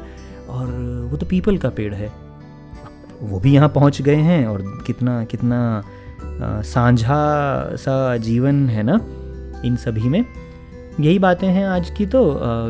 और 0.49 0.71
वो 1.11 1.17
तो 1.17 1.27
पीपल 1.27 1.59
का 1.59 1.71
पेड़ 1.71 1.93
है। 1.95 2.11
वो 3.23 3.41
भी 3.41 3.53
यहाँ 3.55 3.69
पहुँच 3.69 4.01
गए 4.03 4.17
हैं 4.17 4.47
और 4.47 4.63
कितना 4.87 5.23
कितना 5.25 6.63
साझा 6.65 7.77
सा 7.77 8.17
जीवन 8.19 8.69
है 8.69 8.83
ना 8.83 9.01
इन 9.65 9.77
सभी 9.77 10.09
में। 10.09 10.25
यही 11.01 11.19
बातें 11.19 11.49
हैं 11.49 11.67
आज 11.67 11.91
की 11.91 12.07
तो 12.07 12.21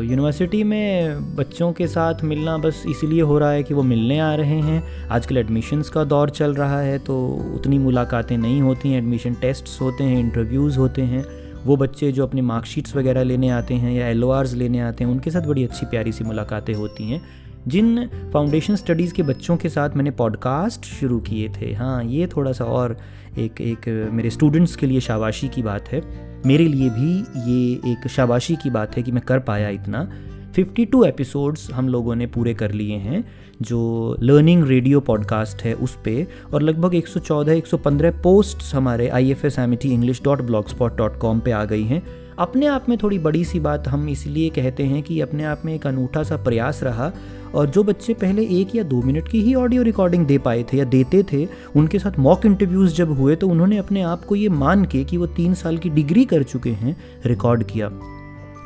यूनिवर्सिटी 0.01 0.63
में 0.63 1.35
बच्चों 1.35 1.71
के 1.73 1.87
साथ 1.87 2.23
मिलना 2.23 2.57
बस 2.57 2.83
इसलिए 2.89 3.21
हो 3.21 3.39
रहा 3.39 3.51
है 3.51 3.63
कि 3.63 3.73
वो 3.73 3.83
मिलने 3.83 4.19
आ 4.19 4.35
रहे 4.35 4.59
हैं। 4.61 5.07
आजकल 5.07 5.37
एडमिशन्स 5.37 5.89
का 5.89 6.03
दौर 6.03 6.29
चल 6.29 6.53
रहा 6.53 6.79
है 6.81 6.99
तो 6.99 7.27
उतनी 7.55 7.77
मुलाकातें 7.77 8.37
नहीं 8.37 8.61
होती 8.61 8.89
हैं। 8.89 8.97
एडमिशन 8.97 9.33
टेस्ट्स 9.33 9.81
होते 9.81 10.03
हैं 10.03 10.19
इंटरव्यूज़ 10.19 10.77
होते 10.79 11.01
हैं। 11.01 11.25
वो 11.65 11.77
बच्चे 11.77 12.11
जो 12.11 12.23
अपनी 12.23 12.41
मार्कशीट्स 12.41 12.95
वगैरह 12.95 13.23
लेने 13.23 13.49
आते 13.49 13.73
हैं 13.73 13.91
या 13.91 14.07
एल 14.07 14.23
लेने 14.53 14.79
आते 14.79 15.03
हैं, 15.03 15.11
उनके 15.11 15.31
साथ 15.31 15.41
बड़ी 15.41 15.63
अच्छी 15.63 15.85
प्यारी 15.85 16.11
सी 16.11 16.23
मुलाकातें 16.23 16.73
होती 16.73 17.03
हैं। 17.03 17.21
जिन 17.67 18.09
फाउंडेशन 18.33 18.75
स्टडीज़ 18.75 19.13
के 19.13 19.23
बच्चों 19.23 19.57
के 19.57 19.69
साथ 19.69 19.89
मैंने 19.89 20.11
पॉडकास्ट 20.11 20.85
शुरू 20.85 21.19
किए 21.19 21.49
थे। 21.49 21.73
हाँ 21.73 22.03
ये 22.03 22.27
थोड़ा 22.27 22.51
सा 22.51 22.65
और 22.65 22.97
एक 23.37 23.61
एक 23.61 24.09
मेरे 24.13 24.29
स्टूडेंट्स 24.29 24.75
के 24.75 24.85
लिए 24.85 24.99
शाबाशी 24.99 25.47
की 25.47 25.61
बात 25.63 25.87
है। 25.87 26.01
मेरे 26.45 26.67
लिए 26.67 26.89
भी 26.89 27.19
ये 27.51 27.91
एक 27.91 28.07
शाबाशी 28.07 28.55
की 28.55 28.69
बात 28.69 28.97
है 28.97 29.03
कि 29.03 29.11
मैं 29.11 29.23
कर 29.27 29.39
पाया 29.39 29.69
इतना। 29.69 30.11
52 30.53 31.05
एपिसोड्स 31.05 31.71
हम 31.71 31.89
लोगों 31.89 32.15
ने 32.15 32.27
पूरे 32.27 32.53
कर 32.53 32.71
लिए 32.71 32.95
हैं, 32.95 33.31
जो 33.61 34.17
लर्निंग 34.19 34.63
रेडियो 34.63 34.99
पॉडकास्ट 34.99 35.63
है 35.63 35.73
उस 35.73 35.95
पर 35.95 36.27
और 36.53 36.61
लगभग 36.61 36.95
114 36.95 37.55
115 37.55 38.11
पोस्ट्स 38.23 38.75
हमारे 38.75 39.07
I 39.07 39.31
F 39.31 39.47
S 39.47 39.59
M 39.59 39.75
T 39.75 39.89
English 39.89 40.21
dot 40.23 40.41
blog 40.41 40.67
spot 40.67 40.97
dot 40.97 41.19
com 41.19 41.39
पर 41.39 41.51
आ 41.51 41.65
गई 41.65 41.83
हैं। 41.83 42.03
अपने 42.39 42.65
आप 42.65 42.89
में 42.89 42.97
थोड़ी 42.97 43.19
बड़ी 43.19 43.43
सी 43.43 43.59
बात 43.59 43.87
हम 43.87 44.09
इसलिए 44.09 44.49
कहते 44.49 44.83
हैं 44.83 45.03
कि 45.03 45.21
अपने 45.21 45.43
आप 45.43 45.61
में 45.65 45.75
एक 45.75 45.87
अनूठा 45.87 46.23
सा 46.23 46.37
प्रयास 46.37 46.83
रहा 46.83 47.13
और 47.53 47.69
जो 47.69 47.83
बच्चे 47.83 48.13
पहले 48.13 48.45
एक 48.59 48.75
या 48.75 48.83
दो 48.83 49.01
मिनट 49.01 49.27
की 49.27 49.41
ही 49.41 49.53
ऑडियो 49.55 49.83
रिकॉर्डिंग 49.83 50.25
दे 50.25 50.37
पाए 50.37 50.63
थे 50.63 50.77
या 50.77 50.85
देते 50.85 51.23
थे, 51.23 51.47
उनके 51.75 51.99
साथ 51.99 52.19
मॉक 52.19 52.45
इंटरव्यूज़ 52.45 52.95
जब 52.95 53.11
हुए 53.11 53.35
तो 53.35 53.47
उन्होंने 53.47 53.77
अपने 53.77 54.01
आप 54.01 54.25
को 54.25 54.35
ये 54.35 54.49
मान 54.49 54.85
के 54.85 55.03
कि 55.03 55.17
वो 55.17 55.27
तीन 55.27 55.53
साल 55.53 55.77
की 55.77 55.89
डिग्री 55.89 56.25
कर 56.25 56.43
चुके 56.43 56.71
हैं 56.71 56.97
रिकॉर्ड 57.25 57.63
किया। 57.63 57.91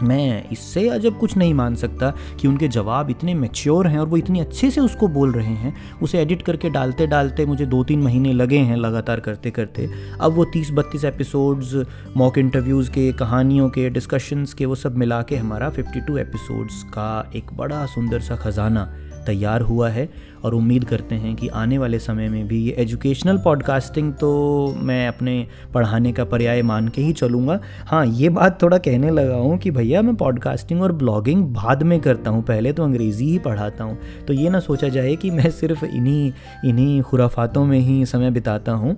मैं 0.03 0.49
इससे 0.49 0.87
अजब 0.89 1.17
कुछ 1.17 1.37
नहीं 1.37 1.53
मान 1.53 1.75
सकता 1.75 2.13
कि 2.41 2.47
उनके 2.47 2.67
जवाब 2.67 3.09
इतने 3.09 3.33
मेच्योर 3.33 3.87
हैं 3.87 3.99
और 3.99 4.07
वो 4.07 4.17
इतनी 4.17 4.39
अच्छे 4.39 4.71
से 4.71 4.81
उसको 4.81 5.07
बोल 5.07 5.31
रहे 5.31 5.53
हैं। 5.53 5.73
उसे 6.01 6.19
एडिट 6.19 6.41
करके 6.41 6.69
डालते 6.69 7.07
डालते 7.07 7.45
मुझे 7.45 7.65
दो 7.65 7.83
तीन 7.83 8.01
महीने 8.01 8.33
लगे 8.33 8.57
हैं 8.57 8.77
लगातार 8.77 9.19
करते 9.19 9.51
करते। 9.51 9.89
अब 10.21 10.33
वो 10.33 10.45
तीस 10.45 10.71
बत्तीस 10.71 11.05
एपिसोड्स 11.05 11.75
मॉक 12.17 12.37
इंटरव्यूज़ 12.37 12.91
के, 12.91 13.11
कहानियों 13.11 13.69
के 13.69 13.89
डिस्कशंस 13.89 14.53
के, 14.53 14.65
वो 14.65 14.75
सब 14.75 14.97
मिला 14.97 15.21
के 15.21 15.35
हमारा 15.35 15.69
फिफ्टी 15.69 16.01
टू 16.01 16.17
एपिसोड्स 16.17 16.83
का 16.83 17.31
एक 17.35 17.53
बड़ा 17.53 17.85
सुंदर 17.85 18.19
सा 18.19 18.35
ख़जाना 18.35 18.91
तैयार 19.25 19.61
हुआ 19.61 19.89
है। 19.89 20.09
और 20.43 20.53
उम्मीद 20.53 20.83
करते 20.83 21.15
हैं 21.15 21.35
कि 21.35 21.47
आने 21.47 21.77
वाले 21.77 21.99
समय 21.99 22.29
में 22.29 22.47
भी 22.47 22.61
ये 22.63 22.75
एजुकेशनल 22.79 23.37
पॉडकास्टिंग 23.37 24.13
तो 24.13 24.29
मैं 24.77 25.07
अपने 25.07 25.47
पढ़ाने 25.73 26.11
का 26.11 26.25
पर्याय 26.25 26.61
मान 26.61 26.87
के 26.87 27.01
ही 27.01 27.13
चलूँगा। 27.13 27.59
हाँ 27.87 28.05
ये 28.05 28.29
बात 28.29 28.61
थोड़ा 28.61 28.77
कहने 28.77 29.09
लगा 29.09 29.35
हूँ 29.35 29.57
कि 29.57 29.71
भैया, 29.71 30.01
मैं 30.01 30.15
पॉडकास्टिंग 30.15 30.81
और 30.81 30.91
ब्लॉगिंग 30.93 31.43
बाद 31.55 31.83
में 31.83 31.99
करता 31.99 32.31
हूँ। 32.31 32.43
पहले 32.43 32.73
तो 32.73 32.83
अंग्रेज़ी 32.83 33.29
ही 33.31 33.37
पढ़ाता 33.39 33.83
हूँ। 33.83 33.97
तो 34.27 34.33
ये 34.33 34.49
ना 34.49 34.59
सोचा 34.59 34.89
जाए 34.89 35.15
कि 35.15 35.31
मैं 35.31 35.49
सिर्फ़ 35.51 35.85
इन्हीं 35.85 36.31
इन्हीं 36.65 37.01
खुराफातों 37.01 37.65
में 37.65 37.79
ही 37.79 38.05
समय 38.05 38.31
बिताता 38.31 38.71
हूँ। 38.71 38.97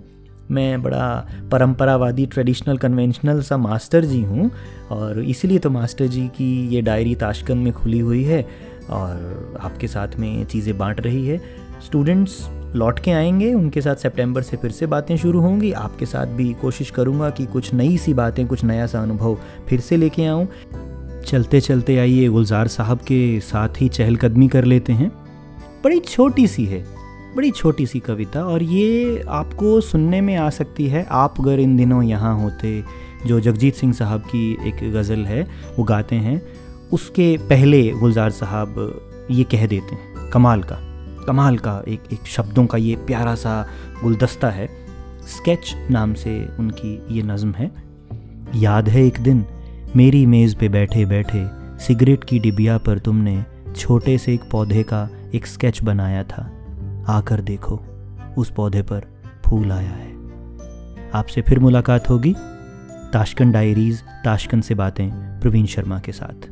मैं 0.51 0.81
बड़ा 0.83 1.27
परंपरावादी 1.51 2.25
ट्रेडिशनल 2.25 2.77
कन्वेंशनल 2.77 3.41
सा 3.41 3.57
मास्टर 3.57 4.05
जी 4.05 4.21
हूँ 4.21 4.49
और 4.91 5.19
इसीलिए 5.19 5.59
तो 5.59 5.69
मास्टर 5.69 6.07
जी 6.07 6.27
की 6.27 6.67
ये 6.67 6.81
डायरी 6.81 7.13
ताशकंद 7.15 7.63
में 7.63 7.73
खुली 7.73 7.99
हुई 7.99 8.23
है। 8.23 8.41
और 8.91 9.59
आपके 9.61 9.87
साथ 9.87 10.07
में 10.19 10.45
चीज़ें 10.45 10.77
बांट 10.77 11.01
रही 11.01 11.27
है। 11.27 11.37
स्टूडेंट्स 11.85 12.49
लौट 12.75 12.99
के 12.99 13.11
आएँगे, 13.11 13.53
उनके 13.53 13.81
साथ 13.81 13.95
सितंबर 13.95 14.41
से 14.41 14.57
फिर 14.57 14.71
से 14.71 14.85
बातें 14.85 15.15
शुरू 15.17 15.39
होंगी। 15.39 15.71
आपके 15.71 16.05
साथ 16.05 16.27
भी 16.27 16.53
कोशिश 16.53 16.89
करूँगा 16.89 17.29
कि 17.29 17.45
कुछ 17.45 17.73
नई 17.73 17.97
सी 17.97 18.13
बातें, 18.13 18.47
कुछ 18.47 18.63
नया 18.63 18.85
सा 18.87 19.01
अनुभव 19.01 19.37
फिर 19.69 19.79
से 19.79 19.97
लेके 19.97 20.25
आऊँ। 20.25 20.47
चलते 21.27 21.61
चलते 21.61 21.97
आइए, 21.97 22.27
गुलजार 22.27 22.67
साहब 22.67 22.97
के 22.97 23.39
साथ 23.39 23.81
ही 23.81 23.89
चहलकदमी 23.89 24.47
कर 24.47 24.63
लेते 24.63 24.93
हैं। 24.93 25.11
बड़ी 25.83 25.99
छोटी 25.99 26.47
सी 26.47 26.65
है, 26.65 26.85
बड़ी 27.35 27.51
छोटी 27.51 27.85
सी 27.85 27.99
कविता 27.99 28.43
और 28.43 28.63
ये 28.63 29.23
आपको 29.29 29.81
सुनने 29.81 30.21
में 30.21 30.35
आ 30.35 30.49
सकती 30.49 30.87
है। 30.87 31.05
आप 31.11 31.39
अगर 31.39 31.59
इन 31.59 31.77
दिनों 31.77 32.03
यहाँ 32.03 32.39
होते, 32.39 32.83
जो 33.25 33.39
जगजीत 33.39 33.75
सिंह 33.75 33.93
साहब 33.93 34.21
की 34.21 34.57
एक 34.67 34.93
गज़ल 34.93 35.25
है, 35.25 35.47
वो 35.77 35.83
गाते 35.83 36.15
हैं। 36.15 36.41
उसके 36.91 37.37
पहले 37.37 37.89
गुलजार 37.89 38.29
साहब 38.29 39.01
ये 39.31 39.43
कह 39.43 39.67
देते 39.67 39.95
हैं, 39.95 40.29
कमाल 40.29 40.63
का। 40.63 40.77
कमाल 41.27 41.57
का 41.57 41.83
एक 41.87 42.03
एक 42.13 42.27
शब्दों 42.27 42.65
का 42.65 42.77
ये 42.77 42.95
प्यारा 42.95 43.35
सा 43.35 43.67
गुलदस्ता 44.03 44.49
है। 44.49 44.69
स्केच 45.27 45.87
नाम 45.91 46.13
से 46.13 46.49
उनकी 46.59 47.05
ये 47.11 47.23
नज़म 47.23 47.51
है। 47.51 47.71
याद 48.55 48.89
है 48.89 49.05
एक 49.05 49.19
दिन 49.19 49.45
मेरी 49.95 50.25
मेज़ 50.25 50.55
पे 50.55 50.69
बैठे 50.69 51.05
बैठे 51.05 51.47
सिगरेट 51.79 52.23
की 52.23 52.39
डिबिया 52.39 52.77
पर 52.77 52.99
तुमने 52.99 53.45
छोटे 53.75 54.17
से 54.17 54.33
एक 54.33 54.41
पौधे 54.51 54.83
का 54.83 55.09
एक 55.35 55.47
स्केच 55.47 55.83
बनाया 55.83 56.23
था। 56.23 56.51
आकर 57.07 57.41
देखो, 57.41 57.83
उस 58.37 58.51
पौधे 58.51 58.81
पर 58.81 59.03
फूल 59.45 59.71
आया 59.71 59.89
है। 59.89 60.11
आपसे 61.13 61.41
फिर 61.41 61.59
मुलाकात 61.59 62.09
होगी। 62.09 62.35
ताशकंद 63.13 63.53
डायरीज़, 63.53 64.01
ताशकंद 64.25 64.63
से 64.63 64.75
बातें 64.75 65.39
प्रवीण 65.39 65.65
शर्मा 65.65 65.99
के 65.99 66.11
साथ। 66.11 66.50